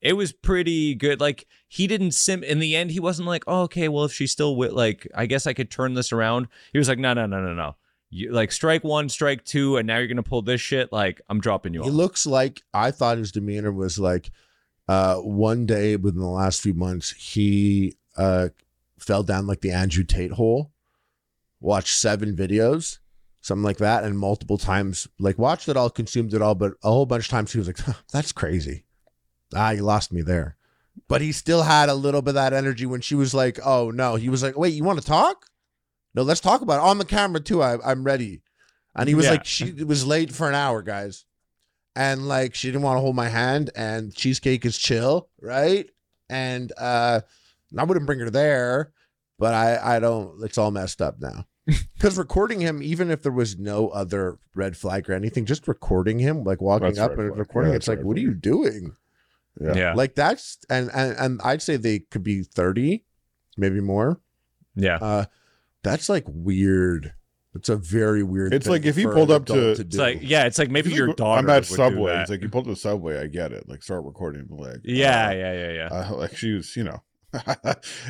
[0.00, 1.20] it was pretty good.
[1.20, 2.90] Like he didn't sim in the end.
[2.90, 5.70] He wasn't like, oh, okay, well, if she's still with, like, I guess I could
[5.70, 6.48] turn this around.
[6.72, 7.76] He was like, no, no, no, no, no.
[8.10, 10.92] You like strike one, strike two, and now you're gonna pull this shit.
[10.92, 11.94] Like I'm dropping you He off.
[11.94, 14.30] looks like I thought his demeanor was like
[14.88, 18.48] uh one day within the last few months he uh
[18.98, 20.72] fell down like the Andrew Tate hole,
[21.60, 22.98] watched seven videos,
[23.40, 26.90] something like that, and multiple times like watched it all, consumed it all, but a
[26.90, 27.78] whole bunch of times he was like,
[28.12, 28.84] That's crazy.
[29.54, 30.56] Ah, you lost me there.
[31.06, 33.90] But he still had a little bit of that energy when she was like, Oh
[33.90, 34.16] no.
[34.16, 35.46] He was like, Wait, you want to talk?
[36.14, 36.88] No, let's talk about it.
[36.88, 37.62] On the camera too.
[37.62, 38.42] I, I'm ready.
[38.96, 39.32] And he was Yeah.
[39.32, 41.24] like, she was late for an hour, guys
[41.98, 45.90] and like she didn't want to hold my hand and cheesecake is chill right?
[46.30, 47.20] And uh
[47.76, 48.92] i wouldn't bring her there
[49.38, 51.44] but i i don't it's all messed up now.
[51.94, 56.18] Because recording him even if there was no other red flag or anything just recording
[56.18, 57.38] him like walking That's up and flag.
[57.38, 58.96] recording Yeah, it's like red what are you doing?
[59.60, 59.74] Yeah.
[59.74, 63.04] yeah, like that's and, and and i'd say they could be 30
[63.56, 64.20] maybe more.
[64.76, 64.98] Yeah.
[65.02, 65.24] uh
[65.82, 67.12] that's like weird
[67.58, 70.18] it's a very weird It's thing like if you pulled up to- adult It's like
[70.22, 71.40] yeah, it's like maybe It's your like, daughter.
[71.40, 72.16] I'm at Subway.
[72.20, 73.18] It's like you pulled to the Subway.
[73.18, 73.68] I get it.
[73.68, 74.46] Like start recording.
[74.50, 75.88] Like yeah, uh, yeah, yeah, yeah.
[76.10, 77.02] uh, like she was, you know,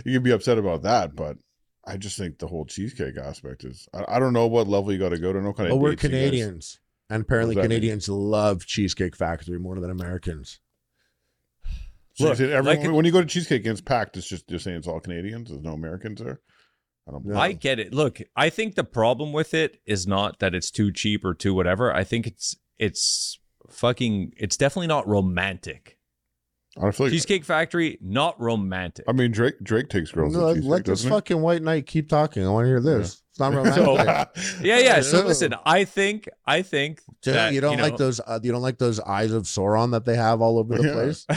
[0.05, 1.37] you can be upset about that, but
[1.85, 3.89] I just think the whole cheesecake aspect is.
[3.95, 5.41] I, I don't know what level you got to go to.
[5.41, 5.81] No kind Oh, of.
[5.81, 6.81] we're dates you guys- Canadians.
[7.11, 7.81] And apparently What does that mean?
[7.81, 10.61] Canadians love Cheesecake Factory more than Americans.
[12.15, 14.59] So Look, everyone, like- when you go to cheesecake and it's packed, it's just you're
[14.59, 15.49] saying it's all Canadians.
[15.51, 16.41] There's no Americans there.
[17.09, 17.25] I don't.
[17.25, 17.39] No.
[17.39, 17.95] I get it.
[17.95, 21.55] Look, I think the problem with it is not that it's too cheap or too
[21.55, 21.95] whatever.
[21.95, 23.39] I think it's it's
[23.71, 25.99] fucking it's definitely not romantic.
[26.77, 27.13] I feel like.
[27.13, 29.05] Cheesecake Factory, not romantic.
[29.09, 30.35] I mean, Drake Drake takes girls.
[30.35, 31.15] No, to let this doesn't he?
[31.15, 32.47] fucking white knight keep talking.
[32.47, 33.23] I want to hear this.
[33.39, 33.85] It's not romantic.
[33.85, 35.01] So- yeah, yeah.
[35.01, 38.21] So listen, I think I think that, you don't know, like those?
[38.21, 40.93] Uh, you don't like those eyes of Sauron that they have all over the Yeah.
[40.93, 41.25] place?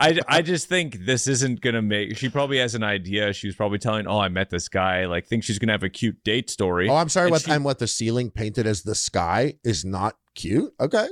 [0.00, 2.16] I, I just think this isn't gonna make.
[2.18, 3.32] She probably has an idea.
[3.32, 5.88] She was probably telling, "Oh, I met this guy." Like, think she's gonna have a
[5.88, 6.88] cute date story.
[6.88, 7.26] Oh, I'm sorry.
[7.26, 10.72] And What she- and what the ceiling painted as the sky is not cute.
[10.80, 11.08] Okay,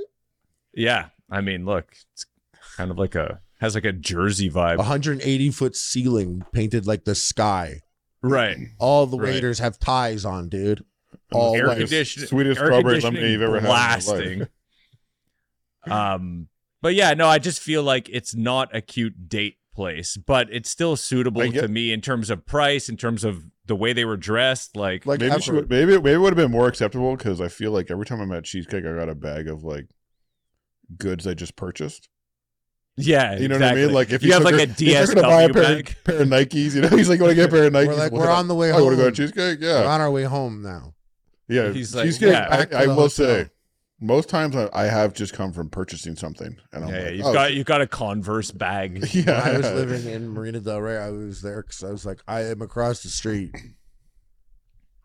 [0.73, 2.25] yeah, I mean, look, it's
[2.77, 7.15] kind of like a has like a Jersey vibe, 180 foot ceiling painted like the
[7.15, 7.81] sky.
[8.21, 8.57] Right?
[8.79, 9.33] All the Right.
[9.35, 10.83] waiters have ties on, dude.
[11.31, 14.15] All Air conditioning, sweetest air strawberry conditioning lemonade you've ever blasting.
[14.15, 14.23] had.
[14.31, 14.49] in your
[15.87, 15.91] life.
[16.15, 16.47] Um,
[16.81, 20.69] but yeah, no, I just feel like it's not a cute date place, but it's
[20.69, 24.05] still suitable get- to me in terms of price, in terms of the way they
[24.05, 24.75] were dressed.
[24.75, 27.47] Like, Like maybe she would, maybe maybe it would have been more acceptable because I
[27.47, 29.85] feel like every time I'm at cheesecake, I got a bag of like
[30.97, 32.09] goods I just purchased.
[32.99, 33.93] Yeah, You know what I mean?
[33.93, 35.95] Like if you have like her- a if you're gonna buy a pair, bag.
[36.03, 37.95] pair of Nikes, you know, he's like, "Want to get a pair of Nikes?" We're
[37.95, 39.13] like, we're on the way Oh, you want to go home.
[39.13, 39.59] to cheesecake?
[39.61, 40.93] Yeah, We're on our way home now.
[41.47, 41.71] yeah.
[41.71, 42.31] He's like, cheesecake.
[42.33, 42.49] yeah.
[42.49, 43.09] Back I, I will hotel.
[43.09, 43.49] say,
[44.01, 47.13] most times I, I have just come from purchasing something, and I'm Yeah, yeah, like,
[47.15, 49.07] you've oh, got you've got a Converse bag.
[49.13, 49.25] yeah.
[49.45, 52.19] When I was living in Marina Del Rey, I was there because I was like,
[52.27, 53.55] I am across the street.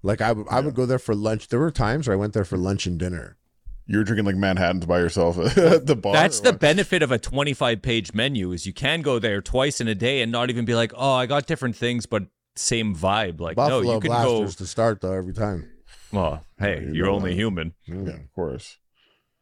[0.03, 1.49] Like I would, I would go there for lunch.
[1.49, 3.37] There were times where I went there for lunch and dinner.
[3.87, 6.13] You were drinking like Manhattans by yourself at the bar.
[6.15, 6.61] That's the what?
[6.61, 10.23] benefit of a 25 page menu is you can go there twice in a day
[10.23, 12.25] and not even be like, oh, I got different things, but
[12.57, 13.41] same vibe.
[13.41, 15.69] Like, Buffalo no, you can Blasters to start though every time.
[16.13, 16.19] go.
[16.21, 17.37] Well, hey, You you're only that.
[17.37, 17.75] human.
[17.85, 18.79] Yeah, of course.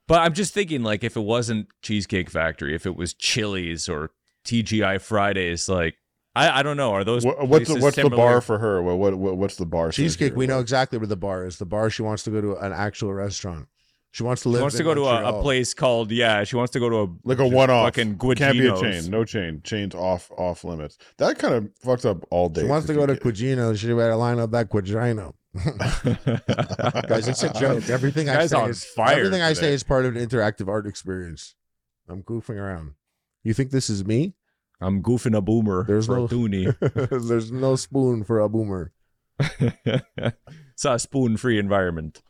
[0.08, 4.10] But I'm just thinking, like, if it wasn't Cheesecake Factory, if it was Chili's or
[4.44, 5.94] TGI Fridays, like,
[6.34, 6.92] I, I don't know.
[6.92, 8.82] Are those What, what's the, places what's the bar for her?
[8.82, 9.92] What, what what what's the bar?
[9.92, 11.58] says Cheesecake, we know exactly where the bar is.
[11.58, 13.68] The bar she wants to go to an actual restaurant.
[14.12, 14.60] She wants to She live.
[14.60, 16.44] wants to in go to a, a place called yeah.
[16.44, 17.86] She wants to go to a like a one off.
[17.86, 19.10] fucking Can't be a chain.
[19.10, 19.62] No chain.
[19.64, 20.98] Chains off off limits.
[21.16, 22.60] That kind of fucks up all day.
[22.62, 23.76] She wants to go to Quagino.
[23.76, 25.32] She better line up that Quagino.
[27.08, 27.88] Guys, it's a joke.
[27.88, 31.54] Everything I say is fire everything I say is part of an interactive art experience.
[32.08, 32.92] I'm goofing around.
[33.44, 34.34] You think this is me?
[34.80, 35.84] I'm goofing a boomer.
[35.84, 37.08] There's for no- a.
[37.18, 38.92] There's no spoon for a boomer.
[39.40, 42.22] it's a spoon free environment.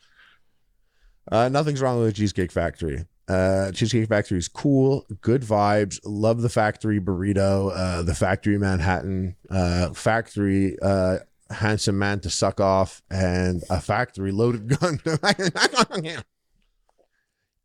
[1.30, 3.04] Uh, nothing's wrong with Cheesecake Factory.
[3.28, 6.00] Uh, Cheesecake Factory is cool, good vibes.
[6.04, 11.18] Love the factory burrito, uh, the factory Manhattan, uh, factory uh,
[11.50, 15.00] handsome man to suck off, and a factory loaded gun.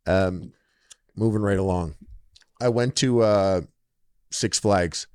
[0.06, 0.52] um,
[1.16, 1.96] moving right along.
[2.60, 3.60] I went to uh,
[4.30, 5.06] Six Flags,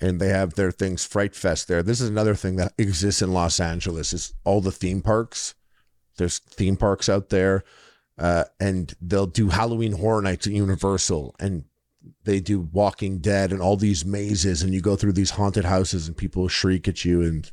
[0.00, 1.82] and they have their things Fright Fest there.
[1.82, 4.12] This is another thing that exists in Los Angeles.
[4.12, 5.54] Is all the theme parks.
[6.20, 7.64] There's theme parks out there,
[8.16, 11.64] uh, and they'll do Halloween Horror Nights at Universal, and
[12.24, 16.06] they do Walking Dead and all these mazes, and you go through these haunted houses,
[16.06, 17.50] and people shriek at you, and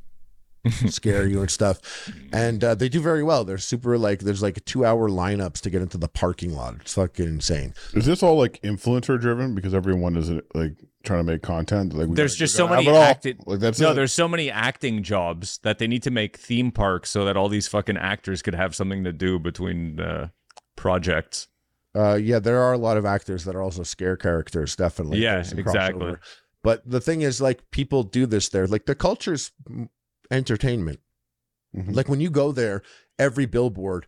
[0.87, 2.11] scare you and stuff.
[2.31, 3.43] And uh, they do very well.
[3.43, 6.75] They're super like there's like two hour lineups to get into the parking lot.
[6.81, 7.73] It's fucking insane.
[7.93, 10.75] Is this all like influencer driven because everyone is like
[11.07, 11.93] trying to make content?
[11.93, 13.03] Like we There's gotta- just so many have it all.
[13.03, 13.93] acted- Like that's no, it.
[13.95, 17.49] there's so many acting jobs that they need to make theme parks so that all
[17.49, 20.27] these fucking actors could have something to do between uh,
[20.75, 21.47] projects.
[21.95, 24.75] Uh, yeah, there are a lot of actors that are also scare characters.
[24.75, 25.19] Definitely.
[25.19, 26.05] Yeah, exactly.
[26.05, 26.19] crossover.
[26.63, 28.67] But the thing is, like, people do this there.
[28.67, 29.51] Like, the culture's
[30.29, 30.99] entertainment.
[31.75, 31.95] Mhm.
[31.95, 32.81] Like, when you go there,
[33.17, 34.05] every billboard,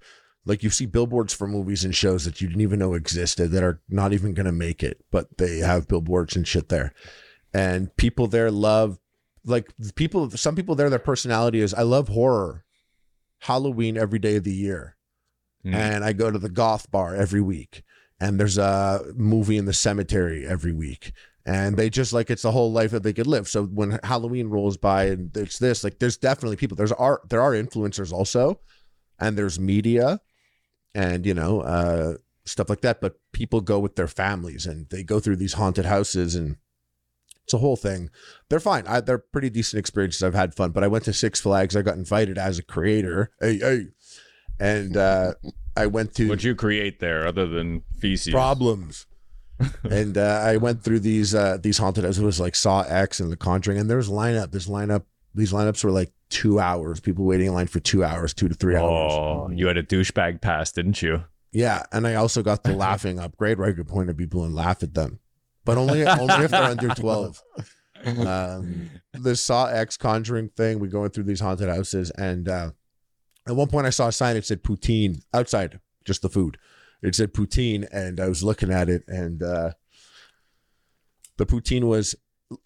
[0.50, 3.64] like, you see billboards for movies and shows that you didn't even know existed that
[3.64, 6.94] are not even going to make it, but they have billboards and shit there.
[7.54, 9.00] And people there love,
[9.46, 12.66] like, people, some people there, their personality is, I love horror,
[13.40, 14.98] Halloween every day of the year
[15.66, 15.74] Mm.
[15.76, 17.84] and I go to the goth bar every week.
[18.20, 21.12] And there's a movie in the cemetery every week.
[21.46, 23.48] And they just like it's the whole life that they could live.
[23.48, 26.78] So when Halloween rolls by and it's this, like there's definitely people.
[26.78, 28.62] There's art, there are influencers also,
[29.20, 30.22] and there's media
[31.00, 33.00] and you know, uh stuff like that.
[33.02, 36.58] But people go with their families and they go through these haunted houses and
[37.44, 38.10] it's a whole thing.
[38.50, 38.86] They're fine.
[38.88, 40.22] I, they're pretty decent experiences.
[40.22, 40.72] I've had fun.
[40.72, 41.76] But I went to Six Flags.
[41.76, 43.32] I got invited as a creator.
[43.40, 43.86] Hey, hey.
[44.60, 45.34] And uh
[45.78, 48.34] I went to What'd you create there other than feces?
[48.34, 49.06] problems.
[49.84, 52.22] and uh, I went through these uh, these haunted houses.
[52.22, 54.52] It was like Saw X and The Conjuring, and there was lineup.
[54.52, 55.04] This lineup,
[55.36, 57.00] these lineups were like two hours.
[57.00, 59.14] People waiting in line for two hours, two to three hours.
[59.14, 61.24] Oh, you had a douchebag pass, didn't you?
[61.52, 64.54] Yeah, and I also got the laughing upgrade where I could point at people and
[64.54, 65.20] laugh at them,
[65.66, 67.42] but only only if they're under twelve.
[68.06, 72.72] Um, the Saw X Conjuring thing, we going through these haunted houses, and uh,
[73.48, 76.58] at one point I saw a sign that said poutine outside, just the food.
[77.02, 79.72] It said poutine, and I was looking at it, and uh,
[81.38, 82.16] the poutine was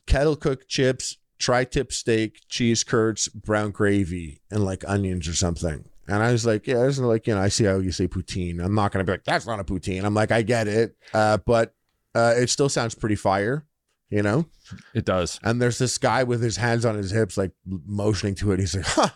[0.08, 5.86] kettle cooked chips, tri-tip steak, cheese curds, brown gravy, and like onions or something.
[6.08, 8.08] And I was like, yeah, this is like, you know, I see how you say
[8.08, 8.64] poutine.
[8.64, 10.04] I'm not gonna be like, that's not a poutine.
[10.04, 11.74] I'm like, I get it, uh, but
[12.16, 13.66] uh, it still sounds pretty fire,
[14.10, 14.46] you know.
[14.94, 15.40] It does.
[15.44, 18.60] And there's this guy with his hands on his hips, like motioning to it.
[18.60, 19.10] He's like, huh.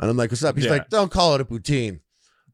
[0.00, 0.54] And I'm like, what's up?
[0.56, 0.72] He's Yeah.
[0.72, 2.00] like, don't call it a poutine.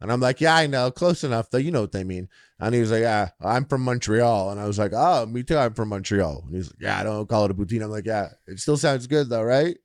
[0.05, 1.57] And I'm like, yeah, I know, close enough though.
[1.59, 2.29] You know what they mean.
[2.61, 4.51] And he was like, yeah, I'm from Montreal.
[4.51, 5.57] And I was like, oh, me too.
[5.57, 6.43] I'm from Montreal.
[6.47, 7.83] And he's like, yeah, I don't call it a poutine.
[7.83, 9.77] I'm like, yeah, it still sounds good though, right?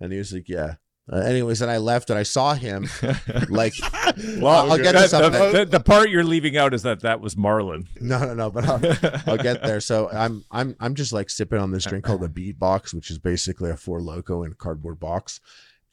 [0.00, 0.76] And he was like, yeah.
[1.12, 2.88] Uh, anyways, and I left and I saw him
[3.50, 3.74] like,
[4.38, 5.32] well, I'll get to That- something.
[5.32, 7.86] the, the- the part you're leaving out is that that was Marlon.
[8.00, 8.50] No, no, no.
[8.50, 9.80] But I'll, I'll get there.
[9.80, 13.18] So I'm I'm I'm just like sipping on this drink called a BeatBox, which is
[13.18, 15.40] basically a Four Loko in a cardboard box.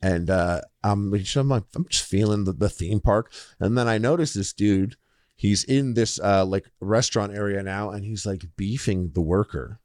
[0.02, 3.32] And uh I'm just, I'm, like, I'm just feeling the, the theme park.
[3.60, 4.96] And then I notice this dude,
[5.36, 9.80] he's in this uh like restaurant area now, and he's like beefing the worker.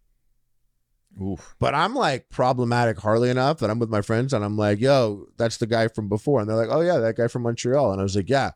[1.21, 1.55] Oof.
[1.59, 5.27] But I'm like problematic hardly enough that I'm with my friends and I'm like, yo,
[5.37, 6.41] that's the guy from before.
[6.41, 7.93] And they're like, oh, yeah, that guy from Montreal.
[7.93, 8.51] And I was like, yeah,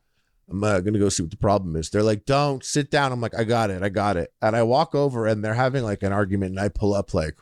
[0.51, 1.89] I'm uh, going to go see what the problem is.
[1.89, 3.13] They're like, don't sit down.
[3.13, 3.83] I'm like, I got it.
[3.83, 4.33] I got it.
[4.43, 7.39] And I walk over and they're having like an argument and I pull up like,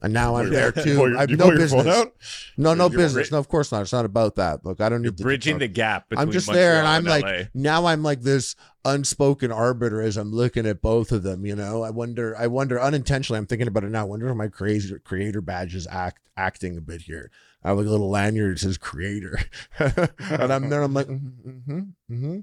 [0.00, 0.94] and now I'm there too.
[0.94, 2.52] Your- I have no pull your phone business.
[2.56, 3.32] No, no You're business.
[3.32, 3.82] No, of course not.
[3.82, 4.64] It's not about that.
[4.64, 7.04] Look, I don't You're need to bridging the gap between I'm just there and I'm
[7.04, 7.42] like LA.
[7.54, 11.82] now I'm like this unspoken arbiter as I'm looking at both of them, you know.
[11.82, 14.02] I wonder I wonder unintentionally I'm thinking about it now.
[14.02, 17.30] I wonder if my creator creator badge is act acting a bit here.
[17.64, 19.38] I have like a little lanyard that says creator.
[19.78, 21.78] and I'm there, I'm like, mm-hmm,
[22.10, 22.38] mm-hmm.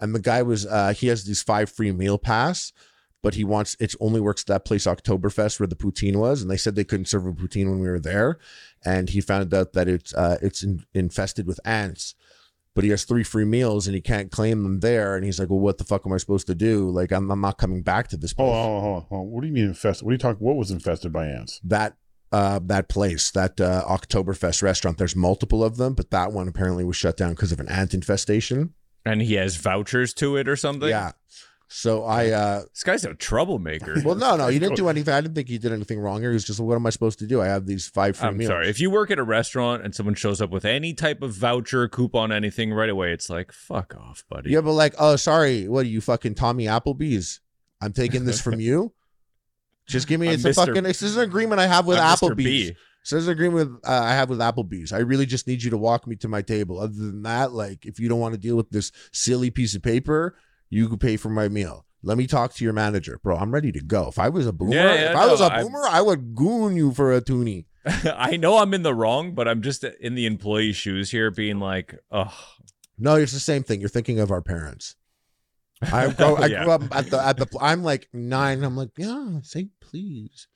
[0.00, 2.72] And the guy was uh he has these five free meal pass,
[3.22, 6.50] but he wants it only works at that place Oktoberfest where the poutine was, and
[6.50, 8.38] they said they couldn't serve a poutine when we were there.
[8.84, 12.14] And he found out that it's uh it's in, infested with ants
[12.74, 15.16] but he has three free meals and he can't claim them there.
[15.16, 16.88] And he's like, well, what the fuck am I supposed to do?
[16.88, 18.46] Like, I'm, I'm not coming back to this place.
[18.46, 19.30] Hold on, hold on, hold on, hold on.
[19.32, 20.06] What do you mean infested?
[20.06, 20.38] What do you talk?
[20.38, 21.60] What was infested by ants?
[21.64, 21.96] That,
[22.30, 26.84] uh, that place, that uh, Oktoberfest restaurant, there's multiple of them, but that one apparently
[26.84, 28.74] was shut down because of an ant infestation.
[29.04, 30.88] and he has vouchers to it or something.
[30.88, 31.12] Yeah.
[31.72, 33.94] So I, uh, This guy's a troublemaker.
[34.04, 35.14] well, no, no, he didn't do anything.
[35.14, 36.30] I didn't think he did anything wrong here.
[36.30, 37.40] He was just, like, what am I supposed to do?
[37.40, 38.48] I have these five free I'm meals.
[38.48, 38.68] sorry.
[38.68, 41.86] If you work at a restaurant and someone shows up with any type of voucher,
[41.86, 44.50] coupon, anything right away, it's like, fuck off, buddy.
[44.50, 47.38] Yeah, but like, oh, sorry, what are you fucking Tommy Applebee's?
[47.80, 48.92] I'm taking this from you.
[49.86, 50.82] Just give me I'm it's a fucking.
[50.82, 52.30] This is an agreement I have with I'm Mr.
[52.34, 52.76] Applebee's.
[53.04, 54.92] So there's an agreement with, uh, I have with Applebee's.
[54.92, 56.80] I really just need you to walk me to my table.
[56.80, 59.82] Other than that, like if you don't want to deal with this silly piece of
[59.82, 60.36] paper,
[60.70, 61.84] you could pay for my meal.
[62.02, 63.36] Let me talk to your manager, bro.
[63.36, 64.08] I'm ready to go.
[64.08, 66.34] If I was a boomer, Yeah, yeah, if I was no, a boomer, I would
[66.34, 67.66] goon you for a toonie.
[67.84, 71.58] I know I'm in the wrong, but I'm just in the employee shoes here, being
[71.60, 72.32] like, oh,
[72.98, 73.80] No, it's the same thing.
[73.80, 74.96] You're thinking of our parents.
[75.82, 76.36] I go.
[76.38, 76.64] I Yeah.
[76.64, 77.46] grew up at the at the.
[77.60, 78.62] I'm like nine.
[78.64, 80.46] I'm like, yeah, say please.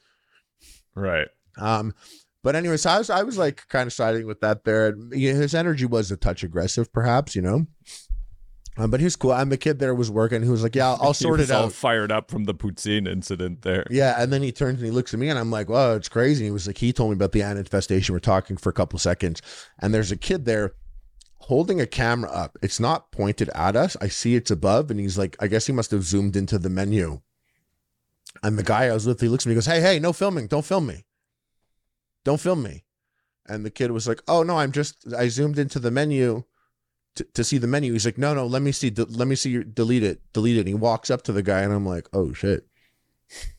[0.94, 1.28] right.
[1.58, 1.94] Um,
[2.42, 4.88] But anyway, so I was I was like kind of siding with that there.
[4.88, 7.66] And, you know, his energy was a touch aggressive, perhaps, you know.
[8.76, 9.32] Um, but he was cool.
[9.32, 10.42] And the kid there was working.
[10.42, 12.44] He was like, "Yeah, I'll, I'll He sort was it all out." fired up from
[12.44, 13.86] the poutine incident there.
[13.90, 16.08] Yeah, and then he turns and he looks at me, and I'm like, "Whoa, it's
[16.08, 18.12] crazy." He was like, he told me about the ant infestation.
[18.14, 19.40] We're talking for a couple seconds,
[19.78, 20.74] and there's a kid there
[21.38, 22.58] holding a camera up.
[22.62, 23.96] It's not pointed at us.
[24.00, 26.70] I see it's above, and he's like, I guess he must have zoomed into the
[26.70, 27.20] menu.
[28.42, 30.12] And the guy I was with, he looks at me, he goes, "Hey, hey, no
[30.12, 30.48] filming!
[30.48, 31.04] Don't film me!
[32.24, 32.84] Don't film me!"
[33.46, 36.42] And the kid was like, "Oh no, I'm just I zoomed into the menu."
[37.16, 39.36] To, to see the menu, he's like, no, no, let me see, de- let me
[39.36, 40.60] see, your, delete it, delete it.
[40.60, 42.66] And he walks up to the guy, and I'm like, oh shit,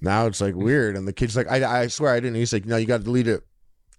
[0.01, 0.97] now it's like weird.
[0.97, 2.35] And the kid's like, I, I swear I didn't.
[2.35, 3.43] He's like, no, you got to delete it.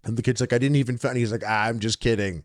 [0.04, 0.98] And the kid's like, I didn't even.
[0.98, 1.16] Fin-.
[1.16, 2.44] He's like, ah, I'm just kidding.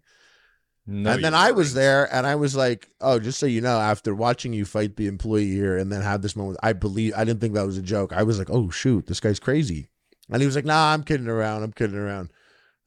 [0.87, 3.79] No, and then I was there, and I was like, oh, just so you know,
[3.79, 7.23] after watching you fight the employee here, and then have this moment, I believe I
[7.23, 8.13] didn't think that was a joke.
[8.13, 9.89] I was like, oh shoot, this guy's crazy.
[10.29, 11.63] And he was like, nah, I'm kidding around.
[11.63, 12.31] I'm kidding around.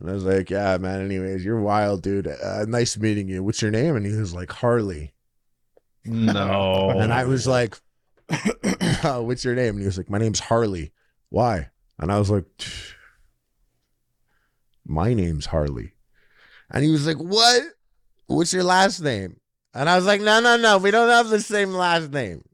[0.00, 1.04] And I was like, yeah, man.
[1.04, 2.26] Anyways, you're wild, dude.
[2.26, 3.42] Uh, nice meeting you.
[3.42, 3.96] What's your name?
[3.96, 5.14] And he was like, Harley.
[6.04, 6.90] No.
[6.90, 7.78] And I was like,
[9.04, 9.74] oh, what's your name?
[9.74, 10.92] And he was like, my name's Harley.
[11.30, 11.70] Why?
[11.98, 12.44] And I was like,
[14.84, 15.94] my name's Harley.
[16.70, 17.62] And he was like, what?
[18.26, 19.38] What's your last name?
[19.74, 20.78] And I was like, no, no, no.
[20.78, 22.44] We don't have the same last name.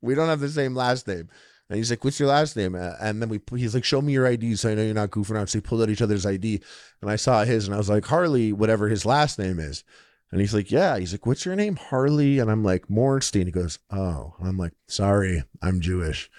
[0.00, 1.28] We don't have the same last name.
[1.68, 2.74] And he's like, what's your last name?
[2.74, 5.32] And then we, he's like, show me your ID so I know you're not goofing
[5.32, 5.48] around.
[5.48, 6.62] So he pulled out each other's ID
[7.02, 9.84] and I saw his and I was like, Harley, whatever his last name is.
[10.30, 10.98] And he's like, yeah.
[10.98, 11.76] He's like, what's your name?
[11.76, 12.38] Harley.
[12.38, 13.46] And I'm like, Morenstein.
[13.46, 14.34] He goes, oh.
[14.38, 16.30] And I'm like, sorry, I'm Jewish.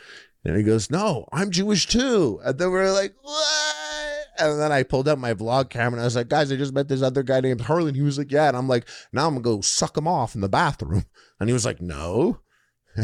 [0.44, 2.40] And he goes, no, I'm Jewish too.
[2.44, 4.26] And then we're like, what?
[4.40, 6.74] And then I pulled out my vlog camera and I was like, guys, I just
[6.74, 7.90] met this other guy named Harley.
[7.90, 8.48] And he was like, yeah.
[8.48, 11.06] And I'm like, now I'm going to go suck him off in the bathroom.
[11.40, 12.40] And he was like, no.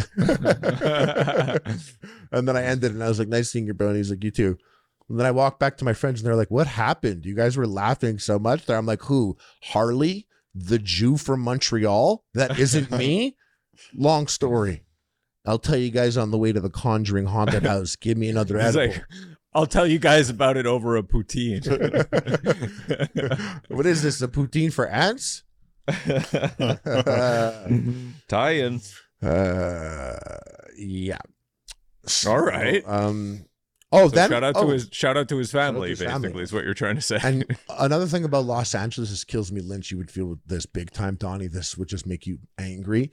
[2.31, 3.87] and then I ended and I was like, nice seeing you, bro.
[3.89, 4.57] And he's like, you too.
[5.09, 7.25] And then I walked back to my friends and they're like, what happened?
[7.25, 8.77] You guys were laughing so much there.
[8.77, 9.37] I'm like, who?
[9.63, 12.23] Harley, the Jew from Montreal?
[12.33, 13.35] That isn't me?
[13.95, 14.83] Long story.
[15.45, 17.95] I'll tell you guys on the way to the Conjuring Haunted House.
[17.95, 18.93] Give me another He's edible.
[18.95, 19.03] like,
[19.53, 21.63] I'll tell you guys about it over a poutine.
[23.69, 24.21] what is this?
[24.21, 25.43] A poutine for ants?
[29.25, 30.37] Uh,
[30.77, 31.17] yeah.
[32.27, 32.83] All right.
[32.85, 33.45] Um.
[33.91, 36.23] Oh, So then shout out oh, to his shout out to his family, his basically,
[36.29, 36.43] family.
[36.43, 37.19] is what you're trying to say.
[37.23, 39.91] And another thing about Los Angeles is kills me, Lynch.
[39.91, 41.47] You would feel this big time, Donnie.
[41.47, 43.11] This would just make you angry.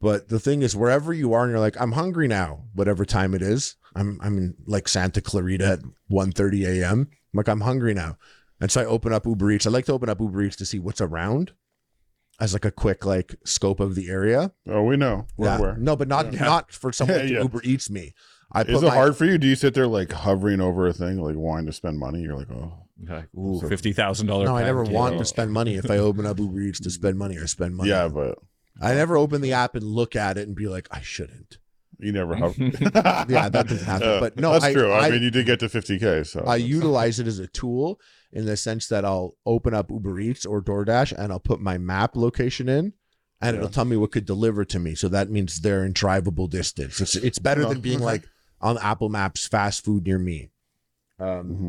[0.00, 3.34] But the thing is, wherever you are, and you're like, I'm hungry now, whatever time
[3.34, 3.76] it is.
[3.94, 7.08] I'm I'm in like Santa Clarita at 1.30 a.m.
[7.10, 8.16] I'm like, I'm hungry now.
[8.60, 9.66] And so I open up Uber Eats.
[9.66, 11.52] I like to open up Uber Eats to see what's around
[12.40, 14.52] as like a quick like scope of the area.
[14.68, 15.26] Oh, we know.
[15.36, 15.58] We're Yeah.
[15.58, 15.76] aware.
[15.76, 16.44] No, but not Yeah.
[16.44, 17.42] not for someone Yeah, to yeah.
[17.42, 18.14] Uber Eats me.
[18.52, 19.38] I Is put it my, hard for you?
[19.38, 22.22] Do you sit there like hovering over a thing, like wanting to spend money?
[22.22, 22.72] You're like, oh,
[23.08, 24.46] like, ooh, So- fifty thousand dollar.
[24.46, 25.76] No, I never want to spend money.
[25.76, 27.90] If I open up Uber Eats to spend money, I spend money.
[27.90, 28.38] yeah, but
[28.80, 31.58] I never open the app and look at it and be like, I shouldn't.
[32.02, 32.54] You never hover.
[33.28, 34.20] Yeah, that doesn't happen.
[34.20, 34.90] But no, that's I- true.
[34.92, 38.00] I, I- mean, you did get to 50k, so I utilize it as a tool
[38.32, 41.78] in the sense that I'll open up Uber Eats or DoorDash and I'll put my
[41.78, 42.92] map location in
[43.40, 43.62] and Yeah.
[43.62, 44.94] it'll tell me what could deliver to me.
[44.94, 47.00] So that means they're in drivable distance.
[47.00, 48.24] It's it's better than Oh, being like
[48.60, 50.50] on Apple Maps fast food near me.
[51.18, 51.26] Um,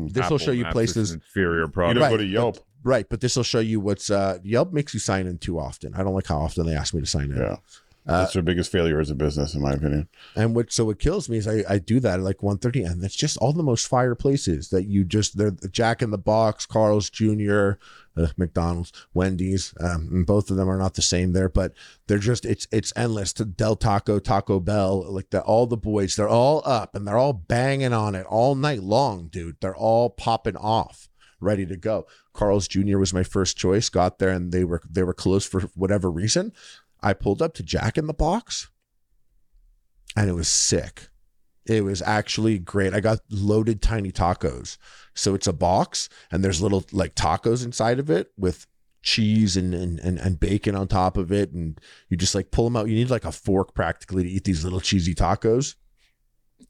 [0.08, 0.12] Mhm.
[0.12, 2.58] this will show you places inferior You don't Right, go to but- Yelp.
[2.84, 5.94] right, but this will show you what's uh Yelp makes you sign in too often.
[5.94, 7.36] I don't like how often they ask me to sign in.
[7.38, 7.56] Yeah,
[8.06, 10.08] Uh, that's their biggest failure as a business, in my opinion.
[10.34, 13.04] And what so what kills me is I, I do that at like 1.30 and
[13.04, 16.66] it's just all the most fire places that you just they're Jack in the Box,
[16.66, 17.72] Carl's Jr.,
[18.16, 19.72] uh, McDonald's, Wendy's.
[19.78, 21.74] Um, and both of them are not the same there, but
[22.08, 23.32] they're just it's it's endless.
[23.34, 27.16] To Del Taco, Taco Bell, like the all the boys, they're all up and they're
[27.16, 29.56] all banging on it all night long, dude.
[29.60, 31.08] They're all popping off,
[31.40, 32.06] ready to go.
[32.32, 32.98] Carl's Jr.
[32.98, 33.88] was my first choice.
[33.88, 36.52] Got there and they were they were closed for whatever reason.
[37.02, 38.70] I pulled up to Jack in the Box
[40.16, 41.08] and it was sick.
[41.66, 42.94] It was actually great.
[42.94, 44.78] I got loaded tiny tacos.
[45.14, 48.66] So it's a box and there's little like tacos inside of it with
[49.02, 51.52] cheese and, and, and, and bacon on top of it.
[51.52, 52.88] And you just like pull them out.
[52.88, 55.76] You need like a fork practically to eat these little cheesy tacos.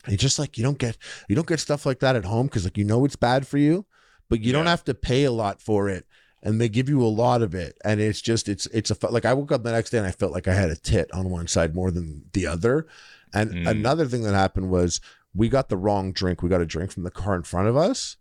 [0.07, 2.65] And just like you don't get you don't get stuff like that at home because
[2.65, 3.87] like you know it's bad for you,
[4.29, 6.07] but you don't have to pay a lot for it.
[6.45, 9.25] And they give you a lot of it, and it's just it's it's a like
[9.25, 11.31] I woke up the next day and I felt like I had a tit on
[11.31, 12.87] one side more than the other,
[13.33, 13.69] and Mm.
[13.71, 15.01] another thing that happened was
[15.35, 16.43] we got the wrong drink.
[16.43, 18.17] We got a drink from the car in front of us,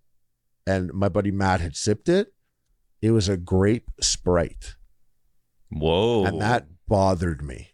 [0.67, 2.31] and my buddy Matt had sipped it.
[3.01, 4.75] It was a grape Sprite,
[5.71, 6.25] Whoa.
[6.25, 7.69] and that bothered me.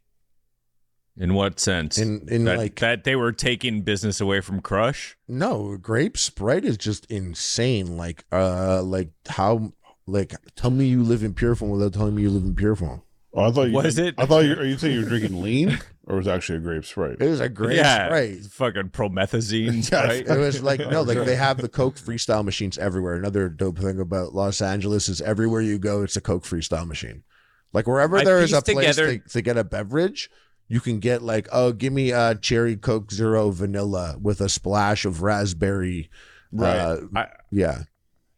[1.20, 1.98] In what sense?
[1.98, 5.18] In in that, like that they were taking business away from Crush.
[5.28, 7.98] no grape Sprite is just insane.
[7.98, 9.74] Like uh like how
[10.08, 12.76] like tell me you live in pure form without telling me you live in pure
[12.76, 13.02] form.
[13.34, 14.16] Oh, I thought you Was it?
[14.18, 15.78] I thought you are you saying you were drinking lean
[16.08, 17.18] or was it actually a grape sprite?
[17.20, 18.44] It was a grape yeah, Sprite.
[18.46, 19.74] fucking promethazine.
[19.92, 19.92] Yes.
[19.92, 20.28] right?
[20.28, 23.16] It was like no, like they have the Coke freestyle machines everywhere.
[23.16, 27.24] Another dope thing about Los Angeles is everywhere you go, it's a Coke freestyle machine.
[27.74, 30.30] Like wherever I there is a pieced place together- to, to get a beverage,
[30.70, 35.06] you can get like, oh, give me a cherry Coke Zero vanilla with a splash
[35.06, 36.10] of raspberry.
[36.52, 36.78] Right.
[36.78, 37.84] Uh, I, yeah,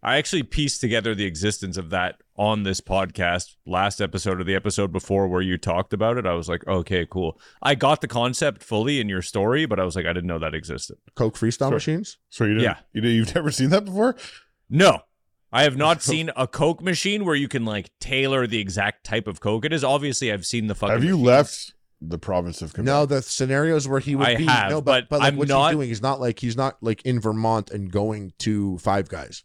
[0.01, 4.55] I actually pieced together the existence of that on this podcast last episode or the
[4.55, 6.25] episode before where you talked about it.
[6.25, 7.37] I was like, okay, cool.
[7.61, 10.39] I got the concept fully in your story, but I was like, I didn't know
[10.39, 10.97] that existed.
[11.15, 11.71] Coke freestyle Sure.
[11.71, 12.17] machines.
[12.29, 12.77] So you didn't, Yeah.
[12.93, 14.15] you didn't, you've never seen that before?
[14.69, 15.01] No.
[15.51, 19.27] I have not seen a Coke machine where you can like tailor the exact type
[19.27, 19.83] of Coke it is.
[19.83, 20.93] Obviously, I've seen the fucking.
[20.93, 21.25] Have you machines.
[21.27, 22.85] left the province of Quebec?
[22.85, 25.37] No, the scenarios where he would I be have, no, but but but like I'm
[25.39, 28.77] what not- he's doing, he's not like he's not like in Vermont and going to
[28.77, 29.43] Five Guys.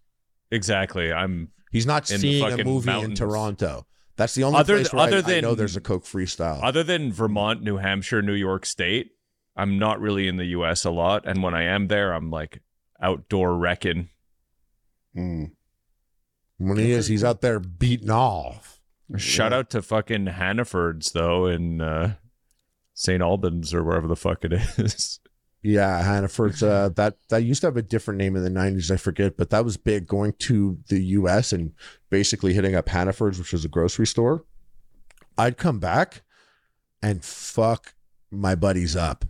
[0.55, 1.12] Exactly.
[1.12, 3.20] I'm He's not seeing a movie mountains.
[3.20, 3.86] in Toronto.
[4.16, 6.61] That's the only Other place where other I, I know there's a Coke freestyle.
[6.62, 9.11] other than Vermont, New Hampshire, New York State.
[9.57, 10.84] I'm not really in the U.S.
[10.84, 12.61] a lot, and when I am there, I'm like
[13.00, 14.09] outdoor wrecking.
[15.16, 15.52] Mm.
[16.59, 18.80] when he is, he's out there beating off.
[19.16, 22.14] Shout out to fucking Hannaford's though in uh,
[22.94, 23.22] St.
[23.22, 25.20] Albans or wherever the fuck it is.
[25.66, 28.90] Yeah, Hannaford's uh, that that used to have a different name in the '90s.
[28.90, 30.06] I forget, but that was big.
[30.06, 31.54] Going to the U.S.
[31.54, 31.72] and
[32.10, 34.44] basically hitting up Hannaford's, which was a grocery store.
[35.38, 36.20] I'd come back
[37.02, 37.94] and fuck
[38.30, 39.24] my buddies up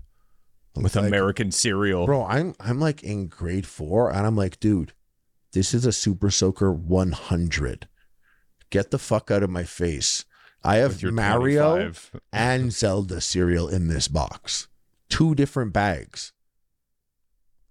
[0.74, 2.04] with Like, American cereal.
[2.04, 4.92] Bro, I'm I'm like in grade four, and I'm like, dude,
[5.52, 7.86] this is a Super Soaker 100.
[8.70, 10.24] Get the fuck out of my face.
[10.64, 12.20] I have Mario 25.
[12.32, 14.66] and Zelda cereal in this box.
[15.08, 16.32] Two different bags.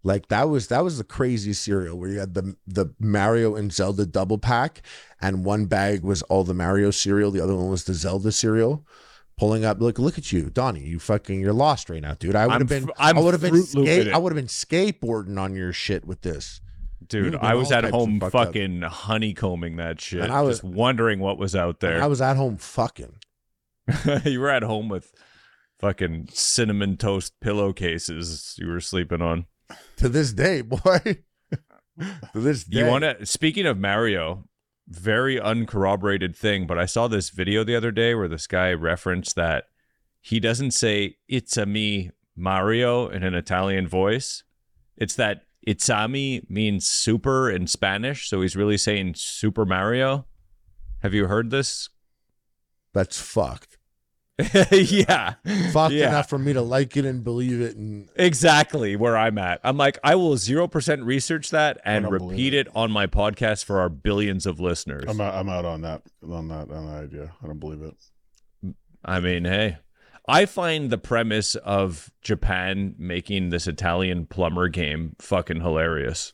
[0.05, 3.71] Like that was that was the crazy cereal where you had the the Mario and
[3.71, 4.81] Zelda double pack,
[5.21, 8.85] and one bag was all the Mario cereal, the other one was the Zelda cereal.
[9.35, 10.81] Pulling up, look, look at you, Donnie.
[10.85, 12.35] You fucking, you're lost right now, dude.
[12.35, 14.13] I would have been, I'm I would have been, skate.
[14.13, 16.61] I would have been skateboarding on your shit with this.
[17.07, 21.39] Dude, I was at home fucking honeycombing that shit, And I was- just wondering what
[21.39, 22.01] was out there.
[22.03, 23.15] I was at home fucking.
[24.25, 25.11] you were at home with
[25.83, 29.45] fucking cinnamon toast pillowcases you were sleeping on.
[29.97, 30.79] To this day, boy.
[31.51, 32.79] to this day.
[32.79, 33.25] You want to?
[33.25, 34.47] Speaking of Mario,
[34.87, 39.35] very uncorroborated thing, but I saw this video the other day where this guy referenced
[39.35, 39.65] that
[40.21, 44.43] he doesn't say "It's a me Mario" in an Italian voice.
[44.95, 50.27] It's that "It's a me" means super in Spanish, so he's really saying Super Mario.
[51.01, 51.89] Have you heard this?
[52.93, 53.72] That's fucked.
[54.71, 55.35] yeah,
[55.71, 56.07] Fucked yeah.
[56.07, 57.75] enough for me to like it and believe it.
[57.75, 59.59] And Exactly where I'm at.
[59.63, 63.63] I'm like, I will 0% research that and don't believe repeat it on my podcast
[63.65, 65.05] for our billions of listeners.
[65.07, 67.33] I'm out, I'm out on that on that on that idea.
[67.43, 67.95] I don't believe it.
[69.05, 69.77] I mean, hey,
[70.27, 76.33] I find the premise of Japan making this Italian plumber game fucking hilarious.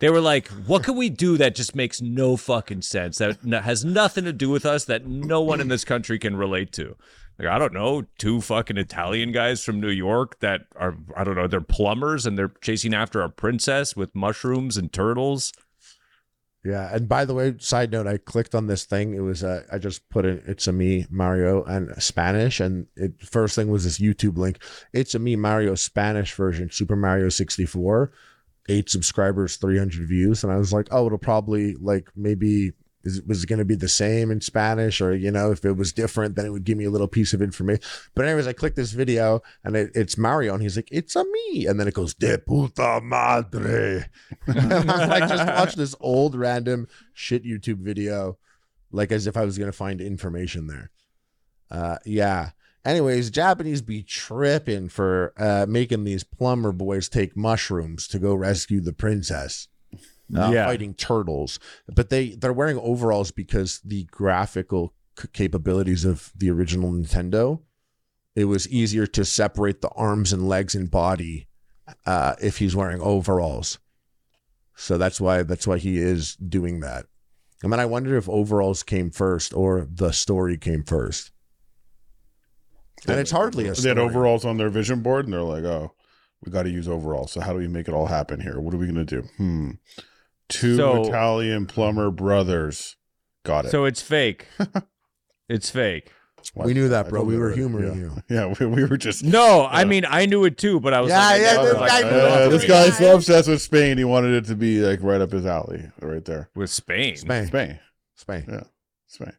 [0.00, 3.84] They were like, what can we do that just makes no fucking sense, that has
[3.84, 6.96] nothing to do with us, that no one in this country can relate to?
[7.38, 11.36] Like, I don't know, two fucking Italian guys from New York that are, I don't
[11.36, 15.52] know, they're plumbers and they're chasing after a princess with mushrooms and turtles.
[16.64, 16.92] yeah.
[16.92, 19.14] And by the way, side note, I clicked on this thing.
[19.14, 23.20] It was uh, I just put in "It's a me Mario" and Spanish, and it
[23.20, 24.58] first thing was this YouTube link.
[24.92, 28.10] It's a me Mario Spanish version, Super Mario 64.
[28.68, 32.72] Eight subscribers, 300 views, and I was like, oh, it'll probably like maybe
[33.04, 35.72] is it was going to be the same in Spanish, or you know, if it
[35.72, 37.82] was different, then it would give me a little piece of information.
[38.14, 41.24] But anyways, I clicked this video, and it, it's Mario, and he's like, it's a
[41.24, 44.04] me, and then it goes de puta madre.
[44.46, 48.38] and I'm like, just watch this old random shit YouTube video,
[48.90, 50.90] like as if I was going to find information there.
[51.70, 52.50] Uh, yeah.
[52.88, 58.80] Anyways, Japanese be tripping for uh, making these plumber boys take mushrooms to go rescue
[58.80, 59.68] the princess.
[60.34, 60.66] Uh, Yeah.
[60.66, 66.92] fighting turtles, but they they're wearing overalls because the graphical c- capabilities of the original
[66.92, 67.60] Nintendo.
[68.36, 71.48] It was easier to separate the arms and legs and body
[72.06, 73.78] uh, if he's wearing overalls.
[74.76, 77.06] So that's why that's why he is doing that.
[77.64, 81.32] I mean, I wonder if overalls came first or the story came first.
[83.06, 85.92] And it's hardly a They had overalls on their vision board, and they're like, "Oh,
[86.44, 87.32] we got to use overalls.
[87.32, 88.60] So how do we make it all happen here?
[88.60, 89.22] What are we gonna do?
[89.36, 89.70] Hmm.
[90.48, 92.96] Two So- Italian plumber brothers.
[93.44, 93.70] Got it.
[93.70, 94.46] So it's fake.
[95.48, 96.12] it's fake.
[96.54, 97.24] We knew that, bro.
[97.24, 97.60] We were already.
[97.60, 97.94] humoring yeah.
[97.94, 98.22] you.
[98.30, 99.22] Yeah, we, we were just.
[99.24, 101.90] No, I mean I knew it too, but I was Yeah, like, yeah, this like,
[101.90, 102.20] guy I knew know it.
[102.30, 103.98] Yeah, Oh, this guy's so obsessed with Spain.
[103.98, 106.48] He wanted it to be like right up his alley, right there.
[106.54, 107.80] with Spain, Spain, Spain,
[108.14, 108.62] Spain, Yeah.
[109.08, 109.32] Spain.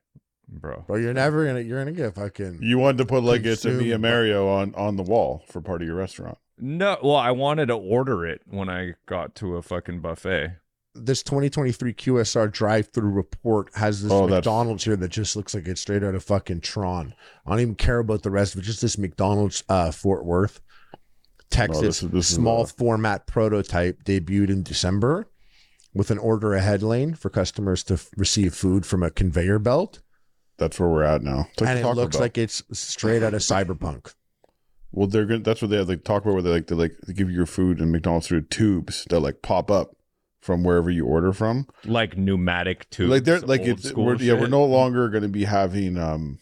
[0.52, 0.84] Bro.
[0.88, 0.98] bro.
[0.98, 1.62] You're never gonna.
[1.62, 2.60] You're gonna get fucking.
[2.62, 5.82] You wanted to put like it's a Mia Mario on on the wall for part
[5.82, 6.38] of your restaurant.
[6.58, 10.58] No, well, I wanted to order it when I got to a fucking buffet.
[10.94, 15.68] this 2023 QSR drive-through report has this Oh, that's- McDonald's here that just looks like
[15.68, 17.14] it's straight out of fucking Tron.
[17.46, 18.64] I don't even care about the rest of it.
[18.64, 20.60] Just this McDonald's uh, Fort Worth,
[21.50, 25.28] Texas, this is- this is, small uh, format prototype debuted in December
[25.94, 30.02] with an order ahead lane for customers to f- receive food from a conveyor belt,
[30.60, 31.48] That's where we're at now.
[31.52, 32.22] It's like and it Taco looks Bell.
[32.24, 34.14] like it's straight out of Cyberpunk.
[34.92, 35.40] well, they're gonna.
[35.40, 35.90] That's what they have.
[35.90, 38.28] Like talk about where they like they like they give you your food in McDonald's
[38.28, 39.96] through tubes that like pop up
[40.42, 41.68] from wherever you order from.
[41.86, 43.10] Like pneumatic tubes.
[43.10, 46.40] like they're like it's we're, yeah we're no longer going to be having um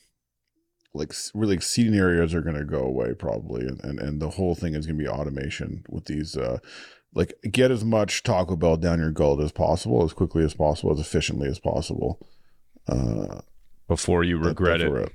[0.93, 4.32] like really like seating areas are going to go away probably and, and and the
[4.32, 6.57] whole thing is going to be automation with these uh
[7.13, 10.91] like get as much Taco Bell down your gullet as possible as quickly as possible
[10.93, 12.20] as efficiently as possible.
[12.88, 13.41] Uh,
[13.88, 15.03] before you regret that's it.
[15.03, 15.13] it-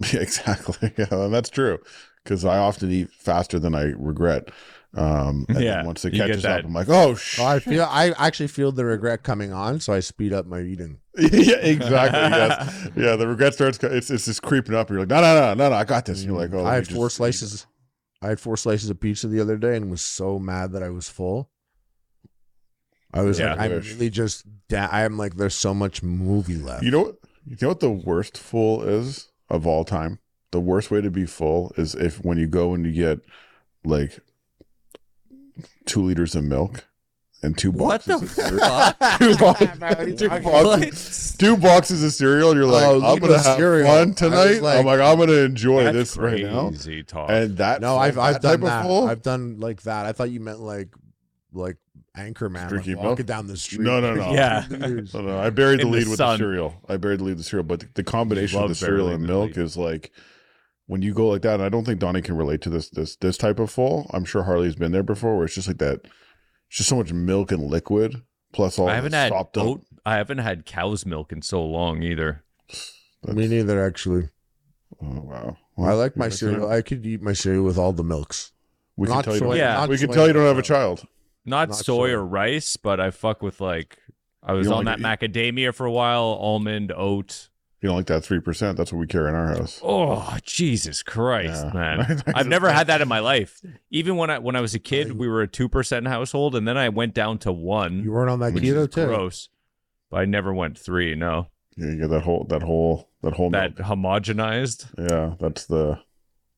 [0.14, 0.92] Yeah, exactly.
[0.98, 1.78] Yeah, and that's true
[2.24, 4.50] because I often eat faster than I regret.
[4.96, 7.36] Um, and then Yeah, once it catches up, I'm like, oh shit.
[7.38, 10.60] So I feel I actually feel the regret coming on, so I speed up my
[10.60, 10.98] eating.
[11.18, 12.18] yeah, exactly.
[12.20, 12.88] yes.
[12.96, 13.78] Yeah, the regret starts.
[13.82, 14.88] It's it's just creeping up.
[14.88, 15.74] You're like, no, no, no, no, no.
[15.76, 16.20] I got this.
[16.22, 17.66] And you're like, oh, I let had four slices.
[18.22, 20.88] I had four slices of pizza the other day and was so mad that I
[20.90, 21.50] was full.
[23.12, 23.50] I was Yeah.
[23.54, 24.44] like, I'm really just.
[24.68, 26.82] Da- I'm like, there's so much movie left.
[26.82, 27.16] You know what?
[27.48, 30.18] You know what the worst full is of all time.
[30.50, 33.20] The worst way to be full is if when you go and you get
[33.84, 34.18] like
[35.86, 36.84] two liters of milk
[37.42, 38.22] and two boxes.
[38.22, 38.58] of cereal.
[39.18, 39.68] two, boxes,
[40.08, 42.50] you two, talking boxes, two boxes of cereal.
[42.50, 43.86] And you're like, Oh, I'm gonna have cereal.
[43.90, 44.60] I fun tonight.
[44.62, 46.68] like- I'm like, I'm gonna enjoy this right now.
[46.68, 47.30] crazy talk.
[47.30, 48.82] And that no, I've that I've type done of that.
[48.84, 49.08] full?
[49.08, 50.06] I've done like that.
[50.06, 50.88] I thought you meant like
[51.52, 51.76] like
[52.18, 53.26] Anchorman, like Drinking walking milk?
[53.26, 53.80] down the street.
[53.82, 54.32] No, no, no.
[54.32, 54.66] Yeah.
[54.70, 56.74] No, no, I buried the In the lead with the cereal.
[56.88, 59.22] I buried the lead with the cereal, but the, the combination of the cereal and
[59.24, 59.64] the milk lead.
[59.64, 60.12] is like
[60.86, 61.54] when you go like that.
[61.54, 64.10] And I don't think Donnie can relate to this this this type of full.
[64.12, 66.00] I'm sure Harley's been there before, where it's just like that.
[66.68, 69.66] It's just so much milk and liquid, plus all I haven't the had sopped up-
[69.66, 69.84] oat.
[70.04, 72.44] I haven't had cow's milk in so long either.
[73.26, 74.28] Me neither, actually.
[75.02, 75.56] Oh wow!
[75.78, 76.68] I like my You're cereal.
[76.70, 78.52] I could eat my cereal with all the milks.
[78.96, 79.38] We can tell you.
[79.40, 79.86] soy- don't- Yeah.
[79.86, 81.04] we can tell you don't have a child.
[81.48, 82.10] Not, Not soy soy.
[82.12, 83.98] or rice, but I fuck with like
[84.42, 87.48] I was on don't that macadamia for a while, almond, oat.
[87.80, 88.76] You don't like that three percent?
[88.76, 89.80] That's what we carry in our house.
[89.84, 91.72] Oh, Jesus Christ, Yeah.
[91.72, 92.22] man.
[92.34, 93.60] I've never had that in my life.
[93.90, 96.76] Even when I when I was a kid, we were a 2% household and then
[96.76, 99.06] I went down to 1, You weren't on that keto too.
[99.06, 99.48] gross.
[100.10, 101.48] But I never went 3, no.
[101.76, 103.88] Yeah, you get that whole that whole that whole That milk.
[103.88, 104.86] homogenized.
[104.98, 106.00] Yeah, that's the,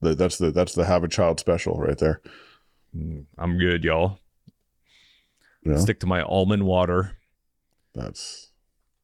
[0.01, 2.23] the that's the that's the have a child special right there.
[2.97, 4.21] Mm, I'm good, y'all.
[5.65, 7.17] Yeah, Stick to my almond water.
[7.95, 8.51] that's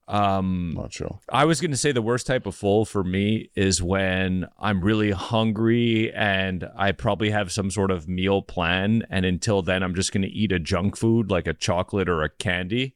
[0.09, 1.21] Um not chill.
[1.29, 4.81] I was going to say the worst type of full for me is when I'm
[4.81, 9.05] really hungry and I probably have some sort of meal plan.
[9.11, 12.23] And until then, I'm just going to eat a junk food like a chocolate or
[12.23, 12.95] a candy.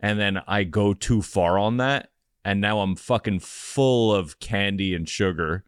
[0.00, 2.10] And then I go too far on that.
[2.44, 5.64] And now I'm fucking full of candy and sugar,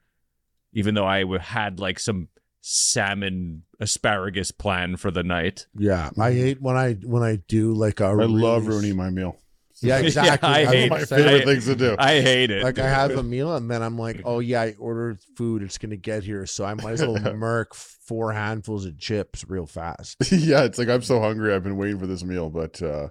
[0.75, 2.29] even though I had like some
[2.69, 5.67] salmon asparagus plan for the night.
[5.79, 8.07] Yeah, I hate when I when I do like a.
[8.07, 9.39] I love ruining my meal.
[9.83, 10.49] Yeah, exactly.
[10.49, 11.97] I was hate my gonna favorite I- things to do.
[11.97, 12.65] I hate it.
[12.65, 15.63] Like I have a meal and then I'm like, oh yeah, I ordered food.
[15.63, 19.67] It's gonna get here, so I might as well murk four handfuls of chips real
[19.67, 20.17] fast.
[20.33, 21.55] yeah, it's like I'm so hungry.
[21.55, 23.09] I've been waiting for this meal, but uh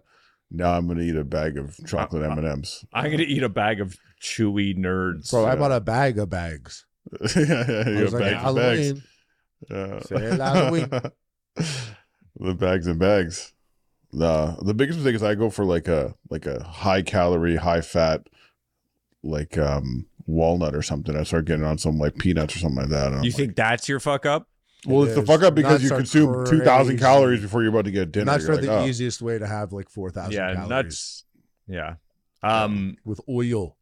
[0.52, 2.84] now I'm gonna eat a bag of chocolate M and M's.
[2.94, 5.28] I'm going to eat a bag of chewy nerds.
[5.28, 6.86] So I bought a bag of bags.
[7.36, 9.02] yeah, yeah, I yeah, was like, bags and bags.
[9.70, 9.94] Halloween.
[9.94, 10.00] Yeah.
[10.02, 10.90] Say Halloween.
[12.40, 13.54] the bags and bags.
[14.12, 17.82] The the biggest mistake is I go for like a like a high calorie, high
[17.82, 18.28] fat,
[19.24, 21.16] like um walnut or something.
[21.16, 23.08] I start getting on some like peanuts or something like that.
[23.08, 24.48] and I'm You like- think that's your fuck up?
[24.86, 27.72] Well, It it's the fuck up because Nuts you consume two thousand calories before you're
[27.72, 28.26] about to get dinner.
[28.26, 28.86] Nuts You're are like, the oh.
[28.86, 31.24] easiest way to have like four thousand Yeah, calories nuts.
[31.68, 31.96] Yeah.
[32.44, 33.76] Um, with oil.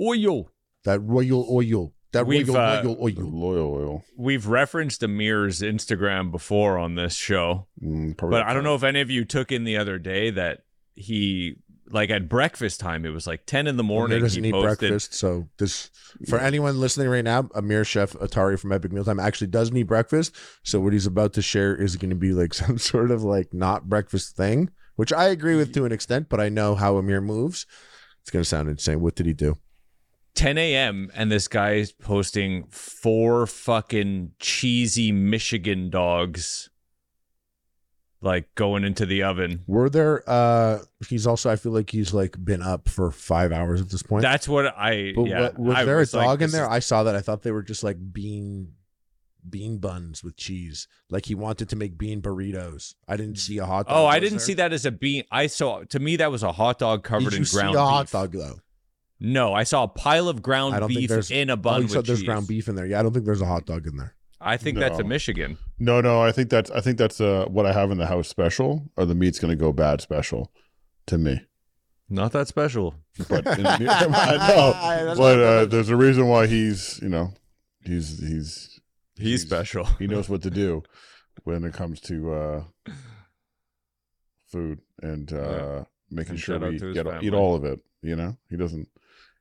[0.00, 0.50] oil.
[0.84, 1.92] That royal oil.
[2.12, 3.12] That We've, royal uh, royal oil.
[3.16, 4.04] Loyal oil.
[4.16, 9.00] We've referenced Amir's Instagram before on this show, Mm, but I don't know if any
[9.00, 11.56] of you took in the other day that he,
[11.88, 14.20] like at breakfast time, it was like 10 in the Amir morning.
[14.20, 15.90] doesn't He eat posted, breakfast, so this
[16.28, 20.34] for anyone listening right now, Amir Chef Atari from Epic Mealtime actually doesn't eat breakfast.
[20.62, 23.54] So what he's about to share is going to be like some sort of like
[23.54, 27.22] not breakfast thing, which I agree with to an extent, but I know how Amir
[27.22, 27.66] moves.
[28.20, 29.00] It's going to sound insane.
[29.00, 29.56] What did he do?
[30.34, 31.10] 10 a.m.
[31.14, 36.70] and this guy is posting four fucking cheesy Michigan dogs
[38.20, 39.62] like going into the oven.
[39.66, 40.22] Were there?
[40.28, 40.78] uh
[41.08, 41.50] He's also.
[41.50, 44.22] I feel like he's like been up for five hours at this point.
[44.22, 45.40] That's what I But yeah.
[45.40, 46.64] what- was I there was a like, dog in this there?
[46.64, 47.16] is- I saw that.
[47.16, 48.72] I thought they were just like bean
[49.48, 50.86] bean buns with cheese.
[51.10, 52.94] Like he wanted to make bean burritos.
[53.08, 53.96] I didn't see a hot dog.
[53.98, 54.46] Oh, I didn't there?
[54.46, 55.24] see that as a bean.
[55.32, 58.10] I saw to me that was a hot dog covered in see ground a hot
[58.10, 58.60] dog though?
[59.24, 62.18] No, I saw a pile of ground beef in a Oh, bun you said there's
[62.18, 62.26] cheese.
[62.26, 62.86] ground beef in there.
[62.86, 64.14] Yeah, I don't think there's a hot dog in there.
[64.40, 65.58] I think that's a Michigan.
[65.78, 68.26] No, no, I think that's I think that's uh what I have in the house
[68.28, 70.50] special or the meat's gonna go bad special
[71.06, 71.40] to me.
[72.08, 72.96] Not that special.
[73.28, 77.32] But in the, I know, but uh, there's a reason why he's you know
[77.84, 78.80] he's he's
[79.16, 79.84] He's special.
[80.00, 80.82] he knows what to do
[81.44, 82.64] when it comes to uh
[84.48, 85.84] food and uh Yeah.
[86.12, 87.26] Making And sure shout we get family.
[87.26, 87.80] eat all of it.
[88.02, 88.88] You know, he doesn't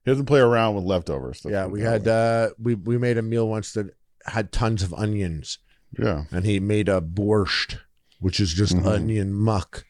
[0.06, 1.42] he doesn't play around with leftovers.
[1.44, 3.88] Let's yeah, we had uh we we made a meal once that
[4.26, 5.58] had tons of onions,
[5.98, 6.26] yeah.
[6.32, 7.80] and he made a borscht,
[8.20, 8.86] which is just Mhm.
[8.86, 9.86] onion muck,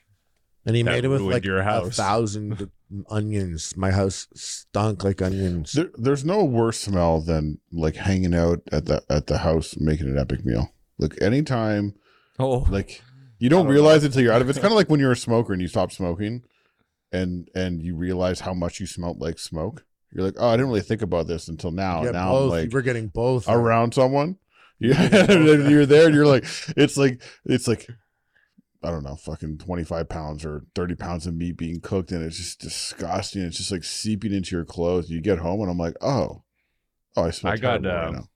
[0.66, 1.98] and he That made it with like your a house.
[1.98, 2.70] thousand
[3.10, 3.76] onions.
[3.76, 5.74] My house stunk like onions.
[5.74, 10.08] There, there's no worse smell than like hanging out at the at the house making
[10.08, 10.72] an epic meal.
[10.98, 11.96] Like anytime,
[12.40, 13.02] Oh, like
[13.40, 14.52] you don't, don't realize it until you're out of it.
[14.52, 16.44] It's kind of like when you're a smoker and you stop smoking,
[17.12, 19.86] and and you realize how much you smelled like smoke.
[20.14, 22.04] You're like, oh, I didn't really think about this until now.
[22.04, 22.54] Yeah, now both.
[22.54, 24.38] I'm like We're getting both around someone.
[24.80, 26.46] Yeah, and then you're there and you're like,
[26.76, 27.88] it's like it's like
[28.84, 32.38] I don't know, fucking 25 pounds or 30 pounds of meat being cooked, and it's
[32.38, 33.44] just disgusting.
[33.44, 35.10] It's just like seeping into your clothes.
[35.10, 36.44] You get home, and I'm like, oh,
[37.16, 38.28] oh, I smell I got, terrible right um,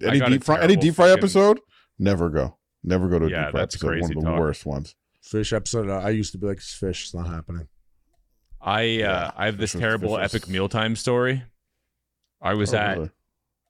[0.00, 0.08] now.
[0.08, 1.60] Any got deep fry, any terrible deep fry fucking- episode?
[1.98, 4.00] Never go, never go to a Yeah, deep fry that's episode.
[4.00, 4.40] One of the talk.
[4.40, 4.94] worst ones.
[5.22, 5.90] fish episode.
[5.90, 7.04] I used to be like, fish.
[7.04, 7.68] It's not happening."
[8.60, 11.44] I uh, I have this this terrible this epic mealtime story.
[12.42, 13.10] I was Oh, at really?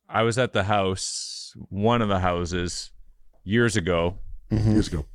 [0.09, 2.91] I was at the house, one of the houses,
[3.45, 4.18] years ago,
[4.51, 4.72] Mhm.
[4.72, 5.07] Years ago.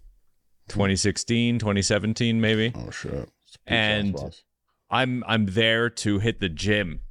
[0.70, 2.72] 2016, 2017, maybe.
[2.76, 3.30] Oh shit!
[3.68, 4.18] And-
[4.90, 7.02] I'm I'm there to hit the gym.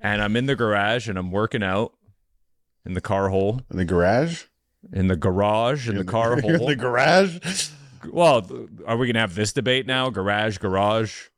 [0.00, 1.92] And I'm in the garage and I'm working out
[2.84, 4.44] in the car hole, in the garage,
[4.92, 6.50] in the garage, in, the car hole.
[6.50, 7.68] in the garage.
[8.10, 8.46] Well,
[8.86, 10.10] are we gonna have this debate now?
[10.10, 11.28] Garage, garage.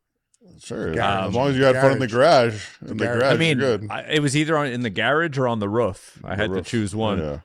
[0.59, 1.27] Sure, Garage.
[1.29, 3.19] as long as you had fun in the garage, in the garage.
[3.19, 3.91] garage, I mean, you're good.
[3.91, 6.19] I, it was either on in the garage or on the roof.
[6.23, 6.65] I The had roof.
[6.65, 7.19] to choose one.
[7.19, 7.39] Yeah,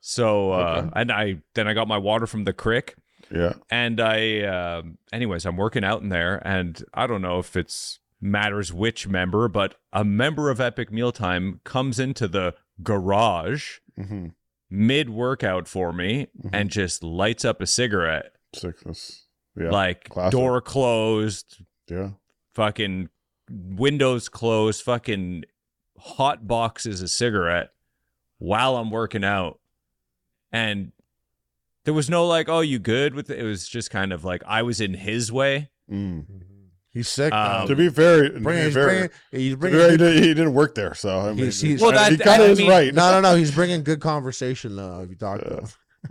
[0.00, 0.90] So, uh, Okay.
[1.00, 2.94] and I then I got my water from the creek,
[3.30, 3.52] yeah.
[3.70, 8.00] and I, um anyways, I'm working out in there, and I don't know if it's
[8.20, 14.26] matters which member, but a member of Epic Mealtime comes into the garage Mm-hmm.
[14.70, 16.50] mid workout for me Mhm.
[16.52, 19.24] and just lights up a cigarette, Sickness.
[19.58, 19.70] Yeah.
[19.70, 20.32] like classic.
[20.32, 22.10] door closed, yeah.
[22.54, 23.08] fucking
[23.50, 25.44] windows closed, fucking
[25.98, 27.70] hot boxes of cigarette
[28.38, 29.58] while I'm working out.
[30.52, 30.92] And
[31.84, 33.38] there was no like, oh, you good with it?
[33.38, 35.70] It was just kind of like I was in his way.
[35.90, 36.26] Mm.
[36.92, 37.32] He's sick.
[37.32, 37.66] Um.
[37.68, 40.28] To be fair, to be fair, bringing, he's to be bringing fair, he, did, he
[40.34, 42.58] didn't work there, so I mean, He's- he's- Well, he that- kind I of is
[42.58, 42.92] mean- right.
[42.94, 43.36] no, no, no.
[43.38, 45.00] He's bringing good conversation though.
[45.00, 45.66] If you talk to him.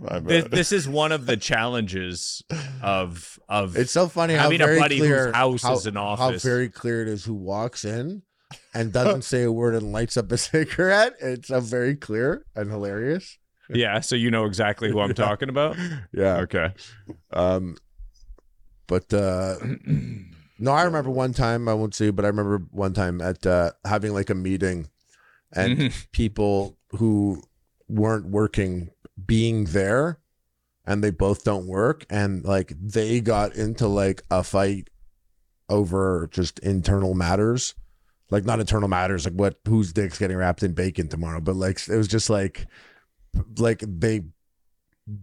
[0.08, 2.42] I This, this is one of the challenges
[2.82, 6.42] of of It's so funny how Having a very clear house how, is an office.
[6.42, 8.22] How very clear it is who walks in
[8.74, 11.14] and doesn't say a word and lights up a cigarette.
[11.20, 13.38] It's so very clear and hilarious.
[13.68, 14.00] yeah.
[14.00, 15.14] So you know exactly who I'm Yeah.
[15.14, 15.76] talking about.
[16.12, 16.36] Yeah.
[16.38, 16.72] Okay.
[17.32, 17.76] Um,
[18.86, 19.56] but uh,
[20.58, 21.68] no, I remember one time.
[21.68, 24.88] I won't say, but I remember one time at uh, having like a meeting,
[25.52, 26.06] and Mhm.
[26.12, 27.42] people who
[27.88, 28.90] weren't working
[29.24, 30.18] being there,
[30.84, 34.90] and they both don't work, and like they got into like a fight
[35.68, 37.74] over just internal matters.
[38.30, 41.88] Like not internal matters, like what whose dick's getting wrapped in bacon tomorrow, but like
[41.88, 42.66] it was just like
[43.58, 44.22] like they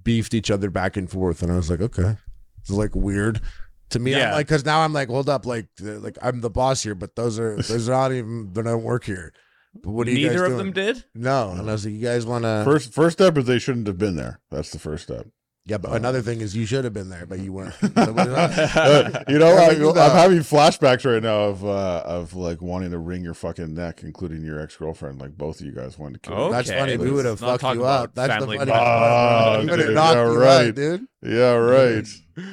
[0.03, 2.15] beefed each other back and forth, and I was like, okay,
[2.59, 3.41] it's like weird
[3.89, 4.13] to me.
[4.15, 7.15] I'm like, because now I'm like, hold up, like, like I'm the boss here, but
[7.15, 9.33] those are those are not even they don't work here.
[9.76, 10.57] But what are you Neither guys of doing?
[10.57, 11.03] them did.
[11.15, 12.61] No, and I was like, you guys want to?
[12.63, 14.39] first first step is they shouldn't have been there.
[14.51, 15.28] That's the first step.
[15.65, 17.74] Yeah, but another thing is you should have been there, but you weren't.
[17.95, 22.97] Uh, you know, I, I'm having flashbacks right now of uh, of like wanting to
[22.97, 25.21] wring your fucking neck, including your ex girlfriend.
[25.21, 26.38] Like both of you guys wanted to kill.
[26.38, 26.51] Oh, me.
[26.51, 26.97] That's funny.
[26.97, 28.15] We let's would have not fucked talk you about up.
[28.15, 28.89] That's the family funny violence.
[28.89, 29.55] part.
[29.55, 30.67] Oh, We would have dude, knocked yeah, you right.
[30.67, 31.07] out, dude.
[31.21, 32.07] Yeah, right.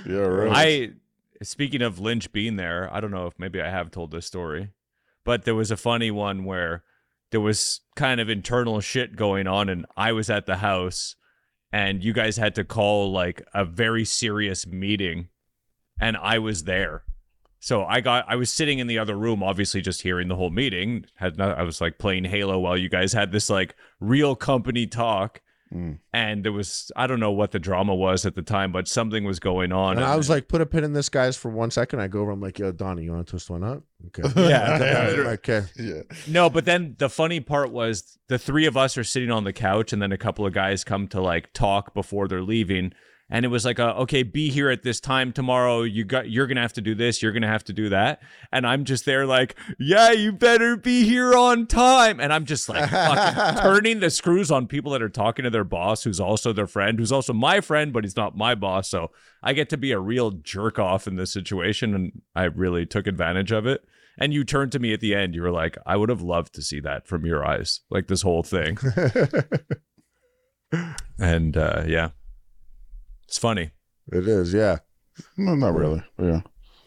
[0.07, 0.53] Yeah, right.
[0.55, 0.91] I
[1.43, 4.71] speaking of Lynch being there, I don't know if maybe I have told this story,
[5.25, 6.85] but there was a funny one where
[7.31, 11.17] there was kind of internal shit going on and I was at the house
[11.73, 15.29] and you guys had to call like a very serious meeting
[16.01, 17.05] and I was there.
[17.61, 20.51] So I got I was sitting in the other room, obviously just hearing the whole
[20.51, 21.05] meeting.
[21.17, 24.87] Had not, I was like playing Halo while you guys had this like real company
[24.87, 25.43] talk.
[25.75, 25.99] Mm.
[26.13, 29.25] And there was I don't know what the drama was at the time, but something
[29.25, 29.97] was going on.
[29.97, 32.01] And I was like, put a pin in this, guys, for one second.
[32.01, 32.33] I go over.
[32.33, 33.83] I'm like, yo, Donnie, you want to twist one up?
[34.09, 34.29] Okay.
[34.51, 35.25] Yeah.
[35.27, 35.63] okay.
[35.77, 36.03] Yeah.
[36.27, 39.53] No, but then the funny part was the three of us are sitting on the
[39.53, 42.93] couch, and then a couple of guys come to like talk before they're leaving.
[43.31, 45.83] And it was like, a, okay, be here at this time tomorrow.
[45.83, 47.23] You got, you're gonna have to do this.
[47.23, 48.23] You're gonna have to do that.
[48.53, 52.21] And I'm just there, like, yeah, you better be here on time.
[52.21, 52.91] And I'm just like
[53.63, 56.99] turning the screws on people that are talking to their boss, who's also their friend,
[56.99, 58.89] who's also my friend, but he's not my boss.
[58.89, 59.11] So
[59.43, 63.07] I get to be a real jerk off in this situation, and I really took
[63.07, 63.85] advantage of it.
[64.19, 65.35] And you turned to me at the end.
[65.35, 68.23] You were like, I would have loved to see that from your eyes, like this
[68.23, 68.77] whole thing.
[71.19, 72.11] and uh, yeah,
[73.31, 73.71] it's funny.
[74.13, 74.53] It is.
[74.53, 74.79] Yeah.
[75.37, 76.03] No, not really.
[76.21, 76.41] Yeah.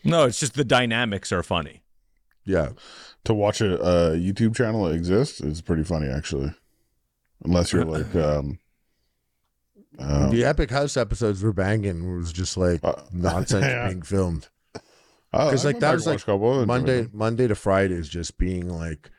[0.03, 1.83] No, it's just the dynamics are funny.
[2.43, 2.71] Yeah.
[3.23, 6.53] To watch a, a YouTube channel that exists is pretty funny, actually.
[7.45, 8.59] Unless you're like, um,
[9.97, 12.13] uh, the Epic House episodes were banging.
[12.13, 13.87] It was just like Uh, nonsense yeah.
[13.87, 14.49] being filmed.
[15.31, 17.11] 'Cause, like, that was, like, watched a couple, I enjoyed Monday them.
[17.13, 19.09] Monday to Friday is just being like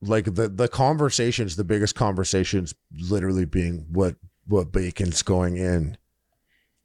[0.00, 2.72] like the the conversations, the biggest conversations
[3.10, 4.14] literally being what
[4.48, 5.96] what bacon's going in.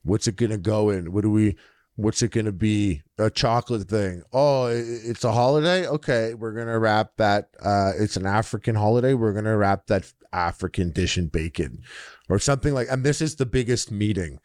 [0.03, 1.11] What's it gonna go in?
[1.13, 1.55] What do we
[1.95, 3.01] what's it gonna be?
[3.17, 4.23] A chocolate thing.
[4.33, 5.87] Oh, it's a holiday?
[5.87, 9.13] Okay, we're gonna wrap that uh it's an African holiday.
[9.13, 11.83] We're gonna wrap that African dish in bacon.
[12.29, 14.39] Or something like and this is the biggest meeting.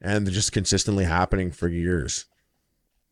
[0.00, 2.26] And they're just consistently happening for years.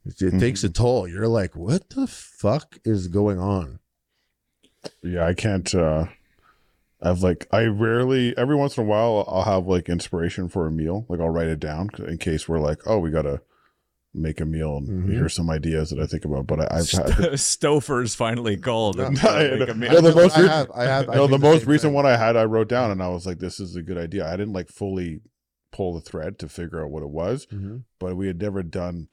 [0.06, 1.06] It, it takes a toll.
[1.06, 3.78] You're like, what the fuck is going on?
[5.02, 5.72] Yeah, I can't.
[5.74, 6.06] uh
[7.02, 8.36] I've like I rarely.
[8.36, 11.06] Every once in a while, I'll have like inspiration for a meal.
[11.08, 13.42] Like I'll write it down in case we're like, oh, we gotta
[14.12, 15.12] make a meal and Mhm.
[15.12, 16.46] here's some ideas that I think about.
[16.46, 17.06] But I, I've had,
[17.38, 18.98] Stouffer's finally called.
[18.98, 19.92] No, I- make a meal.
[19.94, 21.08] Yeah, the most I have, I have.
[21.08, 21.94] I no, do the most recent thing.
[21.94, 24.26] one I had, I wrote down, and I was like, "This is a good idea."
[24.26, 25.20] I didn't like fully
[25.72, 27.84] pull the thread to figure out what it was, Mhm.
[28.00, 29.08] but we had never done.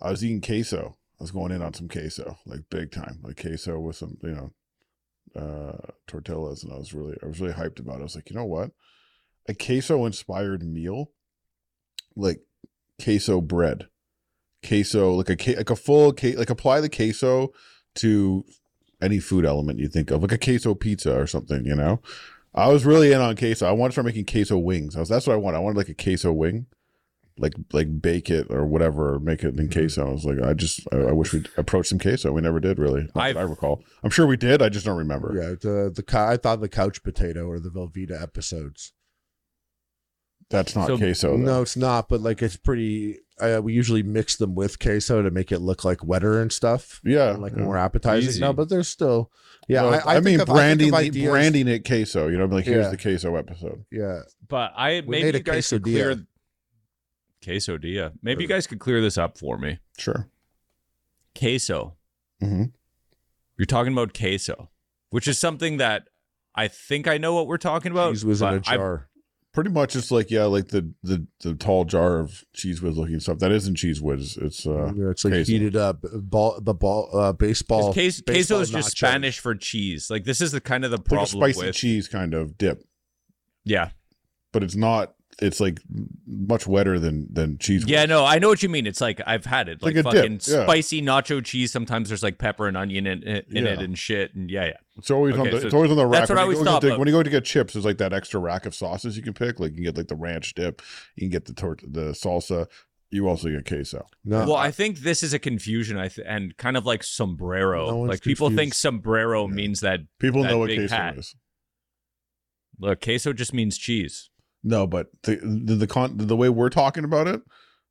[0.00, 0.96] I was eating queso.
[1.18, 4.32] I was going in on some queso, like big time, like queso with some, you
[4.32, 4.52] know,
[5.36, 8.00] uh tortillas, and I was really, I was really hyped about it.
[8.00, 8.70] I was like, you know what,
[9.48, 11.10] a queso inspired meal,
[12.16, 12.40] like
[13.02, 13.88] queso bread,
[14.66, 17.52] queso, like a like a full like apply the queso
[17.96, 18.44] to
[19.00, 22.00] any food element you think of, like a queso pizza or something, you know.
[22.54, 23.66] I was really in on queso.
[23.66, 24.94] I wanted to start making queso wings.
[24.94, 25.56] I was that's what I wanted.
[25.56, 26.66] I wanted like a queso wing,
[27.38, 30.08] like like bake it or whatever, or make it in queso.
[30.08, 32.32] I was like, I just I, I wish we'd approach some queso.
[32.32, 33.08] We never did really.
[33.14, 33.82] I've- recall.
[34.02, 34.60] I'm sure we did.
[34.62, 35.32] I just don't remember.
[35.34, 38.92] Yeah, the the I thought the couch potato or the Velveeta episodes.
[40.50, 41.30] That's not So- queso.
[41.30, 41.36] though.
[41.36, 42.08] No, it's not.
[42.08, 43.18] But like, it's pretty.
[43.40, 47.00] Uh, we usually mix them with queso to make it look like wetter and stuff,
[47.02, 47.30] Yeah.
[47.32, 47.62] and, like yeah.
[47.62, 48.28] more appetizing.
[48.28, 48.40] Easy.
[48.40, 49.32] No, but there's still.
[49.68, 51.84] Yeah, No, I, I, I, mean of, branding I think of the ideas- branding it
[51.86, 52.28] queso.
[52.28, 52.90] You know, like here's Yeah.
[52.90, 53.84] the queso episode.
[53.90, 56.24] Yeah, But I maybe made a you guys could clear
[57.42, 58.12] quesadilla.
[58.22, 59.78] Maybe you guys could clear this up for me.
[59.98, 60.28] Sure.
[61.38, 61.96] Queso.
[62.40, 62.64] hmm
[63.56, 64.70] You're talking about queso,
[65.10, 66.08] which is something that
[66.54, 68.12] I think I know what we're talking about.
[68.12, 69.08] cheese was in a but I- jar.
[69.54, 73.20] Pretty much, it's like yeah, like the the the tall jar of cheese whiz looking
[73.20, 73.38] stuff.
[73.38, 74.38] That isn't cheese whiz.
[74.38, 75.52] It's uh, yeah, it's like queso.
[75.52, 76.58] heated up ball.
[76.58, 77.92] The ball uh, baseball.
[77.92, 78.96] Queso, queso is just nachos.
[78.96, 80.08] Spanish for cheese.
[80.08, 82.82] Like this is the kind of the like a spicy with cheese kind of dip,
[83.62, 83.90] yeah,
[84.52, 85.16] but it's not.
[85.40, 85.80] It's like
[86.26, 87.84] much wetter than than cheese.
[87.86, 88.02] yeah.
[88.02, 88.08] whiz.
[88.10, 88.86] No, I know what you mean.
[88.86, 90.64] It's like I've had it, like, Like a dip, fucking yeah.
[90.64, 91.72] spicy nacho cheese.
[91.72, 94.34] Sometimes there's like pepper and onion in, in, in it and shit.
[94.34, 94.76] And yeah, yeah.
[94.98, 96.28] It's always on the so it's always on the rack.
[96.28, 97.44] that's what when I you always go to thought, the- when you go to get
[97.44, 99.58] chips, there's like that extra rack of sauces you can pick.
[99.58, 100.82] Like you can get like the ranch dip,
[101.16, 102.66] you can get the tort the salsa.
[103.10, 104.06] You also get queso.
[104.24, 105.98] No, well, I think this is a confusion.
[105.98, 107.88] I th- and kind of like sombrero.
[107.90, 109.54] No one's like people think sombrero Yeah.
[109.54, 110.00] means that.
[110.18, 111.18] People That know what queso hat.
[111.18, 111.34] is.
[112.78, 114.30] Look, queso just means cheese.
[114.64, 117.40] No, but the the the, con- the way we're talking about it,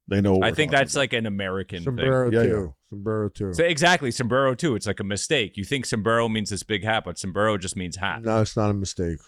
[0.08, 0.34] they know.
[0.36, 1.86] What I we're think talking that's like an American thing.
[1.86, 2.76] sombrero Yeah, too.
[2.90, 3.54] Sombrero too.
[3.54, 4.76] So exactly, sombrero too.
[4.76, 5.58] It's like a mistake.
[5.58, 8.22] You think sombrero means this big hat, but sombrero just means hat.
[8.24, 9.20] No, it's not a mistake.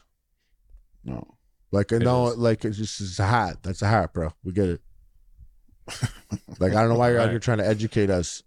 [1.03, 1.35] No.
[1.71, 2.37] Like It no, is.
[2.37, 3.57] like it's just it's a hat.
[3.63, 4.31] That's a hat, bro.
[4.43, 4.81] We get it.
[6.59, 7.31] like I don't know why you're out Right.
[7.31, 8.41] here trying to educate us.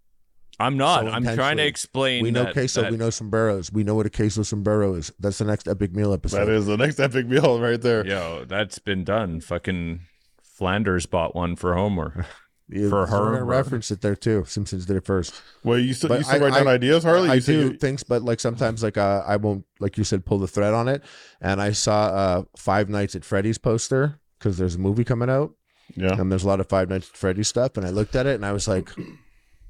[0.58, 1.02] I'm not.
[1.04, 2.22] So I'm trying to explain.
[2.22, 2.82] we know that- queso.
[2.82, 3.70] that- We know sombreros.
[3.72, 5.12] We know what a queso sombrero is.
[5.20, 6.46] That's the next epic meal episode.
[6.46, 8.06] That is the next epic meal right there.
[8.06, 9.40] Yo, that's been done.
[9.40, 10.00] Fucking
[10.42, 12.26] Flanders bought one for Homer.
[12.68, 14.42] Yeah, for so we're her, gonna reference it there too.
[14.44, 15.40] Simpsons did it first.
[15.62, 17.28] Well, you still But you still I- write down I- ideas, Harley.
[17.30, 20.26] I You do you- things, but like sometimes, like uh, I won't, like you said,
[20.26, 21.04] pull the thread on it.
[21.40, 25.52] And I saw uh, Five Nights at Freddy's poster because there's a movie coming out,
[25.94, 26.20] yeah.
[26.20, 27.76] and there's a lot of Five Nights at Freddy's stuff.
[27.76, 28.90] And I looked at it, and I was like,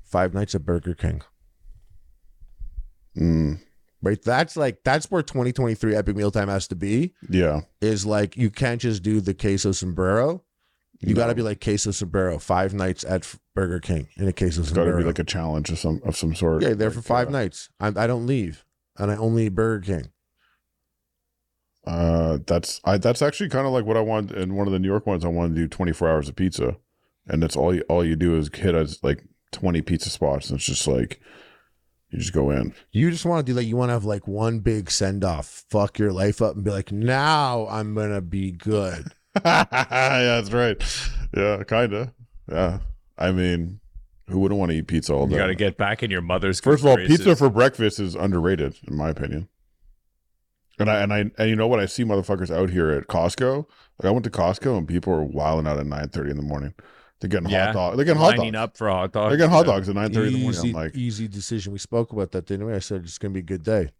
[0.06, 1.22] Five nights at Burger King.
[3.18, 3.60] Mm,
[4.02, 4.22] Right.
[4.22, 7.14] That's like that's where 2023 Epic Mealtime has to be.
[7.28, 7.62] yeah.
[7.80, 10.44] Is like you can't just do the queso sombrero.
[11.00, 12.38] You got to be like queso sombrero.
[12.38, 14.98] Five nights at Burger King in a queso It's got to sombrero.
[14.98, 16.62] be like a challenge of some of some sort.
[16.62, 17.68] yeah, there for five uh, nights.
[17.80, 18.64] I, I don't leave,
[18.96, 20.10] and I only eat Burger King.
[21.86, 22.98] Uh, that's I.
[22.98, 25.24] That's actually kind of like what I want in one of the New York ones.
[25.24, 26.76] I want to do twenty four hours of pizza,
[27.26, 27.74] and that's all.
[27.74, 31.20] You, all you do is hit as like twenty pizza spots, and it's just like
[32.10, 32.74] you just go in.
[32.92, 33.64] You just want to do that.
[33.64, 36.70] You want to have like one big send off, fuck your life up, and be
[36.70, 39.12] like, now I'm gonna be good.
[39.44, 40.82] yeah, that's right.
[41.36, 42.12] Yeah, kind of.
[42.50, 42.78] Yeah,
[43.18, 43.80] I mean,
[44.28, 45.34] who wouldn't want to eat pizza all day?
[45.34, 46.60] You got to get back in your mother's.
[46.60, 47.18] First of all, graces.
[47.18, 49.48] pizza for breakfast is underrated, in my opinion.
[50.78, 51.80] And I and I and you know what?
[51.80, 53.66] I see motherfuckers out here at Costco.
[53.98, 56.42] Like I went to Costco and people are wilding out at nine thirty in the
[56.42, 56.74] morning.
[57.28, 57.66] They're getting Yeah.
[57.66, 57.96] hot dogs.
[57.96, 58.62] They're getting hot lining dogs.
[58.62, 59.30] up for hot dogs.
[59.30, 59.72] They're getting hot Yeah.
[59.72, 60.58] dogs at nine thirty in the morning.
[60.60, 61.72] Easy, I'm like, easy decision.
[61.72, 62.72] We spoke about that, didn't we?
[62.72, 63.90] I said it's gonna be a good day.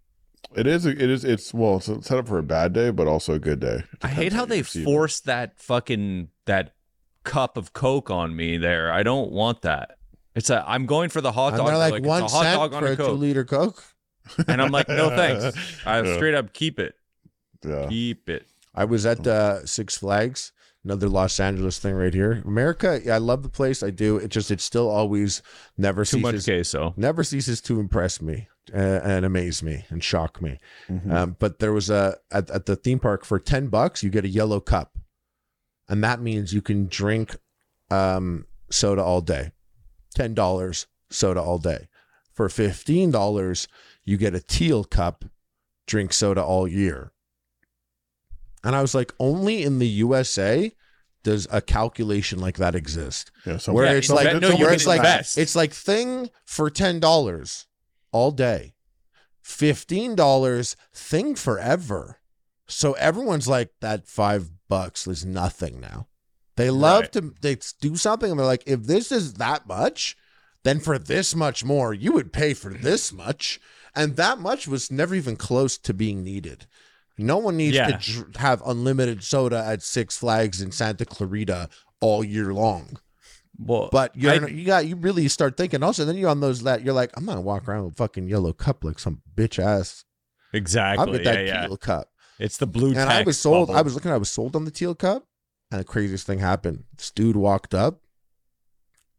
[0.55, 0.87] it is.
[0.87, 1.25] It is.
[1.25, 3.83] It's well, it's set up for a bad day, but also a good day.
[4.03, 6.75] I hate how they force that fucking that
[7.25, 8.57] cup of Coke on me.
[8.57, 9.97] There, I don't want that.
[10.37, 10.63] It's a.
[10.69, 11.67] I'm going for the hot And dog.
[11.67, 13.19] they're They're like, it's one a hot cent dog on for a a two Coke,
[13.19, 13.83] liter Coke.
[14.47, 15.57] and I'm like, no thanks.
[15.85, 16.15] I Yeah.
[16.15, 16.95] straight up keep it.
[17.67, 17.87] Yeah.
[17.89, 18.47] Keep it.
[18.75, 20.53] I was at uh, Six Flags,
[20.87, 22.43] another Los Angeles thing right here.
[22.47, 23.83] America, yeah, I love the place.
[23.83, 24.17] I do.
[24.19, 25.43] It just, it still always
[25.77, 26.95] never Too much ceases, queso.
[26.97, 30.59] never ceases to impress me uh, and amaze me and shock me.
[30.89, 31.13] Mhm.
[31.13, 34.25] Um, but there was a at, at the theme park for ten bucks, you get
[34.25, 34.97] a yellow cup,
[35.89, 37.37] and that means you can drink
[37.91, 39.51] um, soda all day.
[40.15, 41.89] Ten dollars soda all day.
[42.33, 43.67] For fifteen dollars,
[44.05, 45.25] you get a teal cup,
[45.87, 47.11] drink soda all year.
[48.65, 50.73] And I was like, only in the USA
[51.27, 53.57] does a calculation like that exist yeah.
[53.59, 55.37] So where Yeah, it's like no, you where it's like invest.
[55.37, 57.67] it's like thing for ten dollars
[58.13, 58.75] all day,
[59.43, 62.19] fifteen dollars thing forever.
[62.69, 66.09] So everyone's like that five bucks is nothing now.
[66.57, 67.13] They love Right.
[67.13, 70.17] to they do something and they're like, if this is that much,
[70.65, 73.61] then for this much more, you would pay for this much,
[73.95, 76.67] and that much was never even close to being needed.
[77.19, 77.97] No one needs Yeah.
[77.97, 81.69] to dr- have unlimited soda at Six Flags in Santa Clarita
[82.01, 82.99] all year long.
[83.59, 85.83] Well, But you're you got you really start thinking.
[85.83, 88.29] Also, then you're on those that you're like, I'm not walking around with a fucking
[88.29, 90.05] yellow cup like some bitch ass.
[90.53, 91.13] Exactly.
[91.19, 91.67] Get Yeah, that yeah.
[91.67, 92.11] teal cup.
[92.39, 92.91] It's the blue.
[92.91, 93.69] and I was sold.
[93.69, 93.79] bubble.
[93.79, 94.11] I was looking.
[94.11, 95.25] I was sold on the teal cup,
[95.71, 96.85] and the craziest thing happened.
[96.99, 98.01] This dude walked up,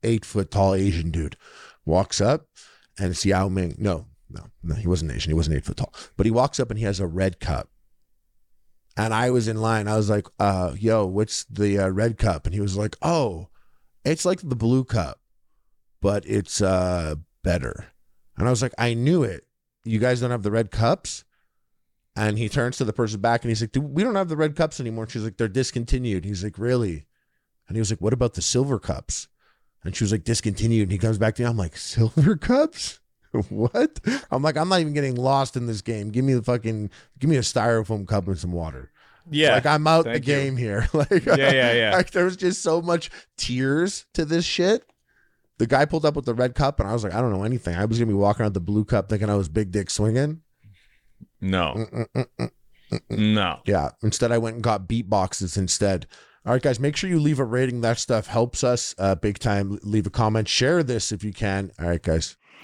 [0.03, 1.35] eight foot tall Asian dude,
[1.85, 2.45] walks up,
[2.99, 3.75] and it's Yao Ming.
[3.79, 5.31] No, no, no, he wasn't Asian.
[5.31, 7.69] He wasn't eight foot tall, but he walks up and he has a red cup.
[8.97, 9.87] And I was in line.
[9.87, 13.47] I was like, uh, "Yo, what's the uh, red cup?" And he was like, "Oh,
[14.03, 15.21] it's like the blue cup,
[16.01, 17.85] but it's uh better."
[18.37, 19.45] And I was like, "I knew it.
[19.85, 21.23] You guys don't have the red cups."
[22.17, 24.55] And he turns to the person back and he's like, we don't have the red
[24.55, 25.03] cups anymore.
[25.03, 26.25] And she's like, they're discontinued.
[26.25, 27.05] He's like, really?
[27.67, 29.27] And he was like, what about the silver cups?
[29.83, 30.83] And she was like, discontinued.
[30.83, 31.47] And he comes back to me.
[31.47, 32.99] I'm like, silver cups?
[33.49, 33.99] what?
[34.31, 36.09] I'm like, I'm not even getting lost in this game.
[36.09, 38.91] Give me the fucking, give me a styrofoam cup and some water.
[39.29, 39.53] yeah.
[39.53, 40.33] Like I'm out the thank you.
[40.35, 40.87] game here.
[40.93, 41.91] like, yeah, yeah, yeah.
[41.95, 44.89] like there was just so much tears to this shit.
[45.59, 47.43] The guy pulled up with the red cup, and I was like, I don't know
[47.43, 47.75] anything.
[47.75, 50.41] I was gonna be walking around the blue cup thinking I was big dick swinging.
[51.41, 52.51] no, Mm-mm-mm.
[53.09, 53.59] no.
[53.65, 53.89] Yeah.
[54.03, 56.05] Instead, I went and got BeatBoxes instead.
[56.45, 57.81] All right, guys, make sure you leave a rating.
[57.81, 59.79] That stuff helps us uh, big time.
[59.83, 60.47] Leave a comment.
[60.47, 61.71] Share this if you can.
[61.79, 62.37] All right, guys.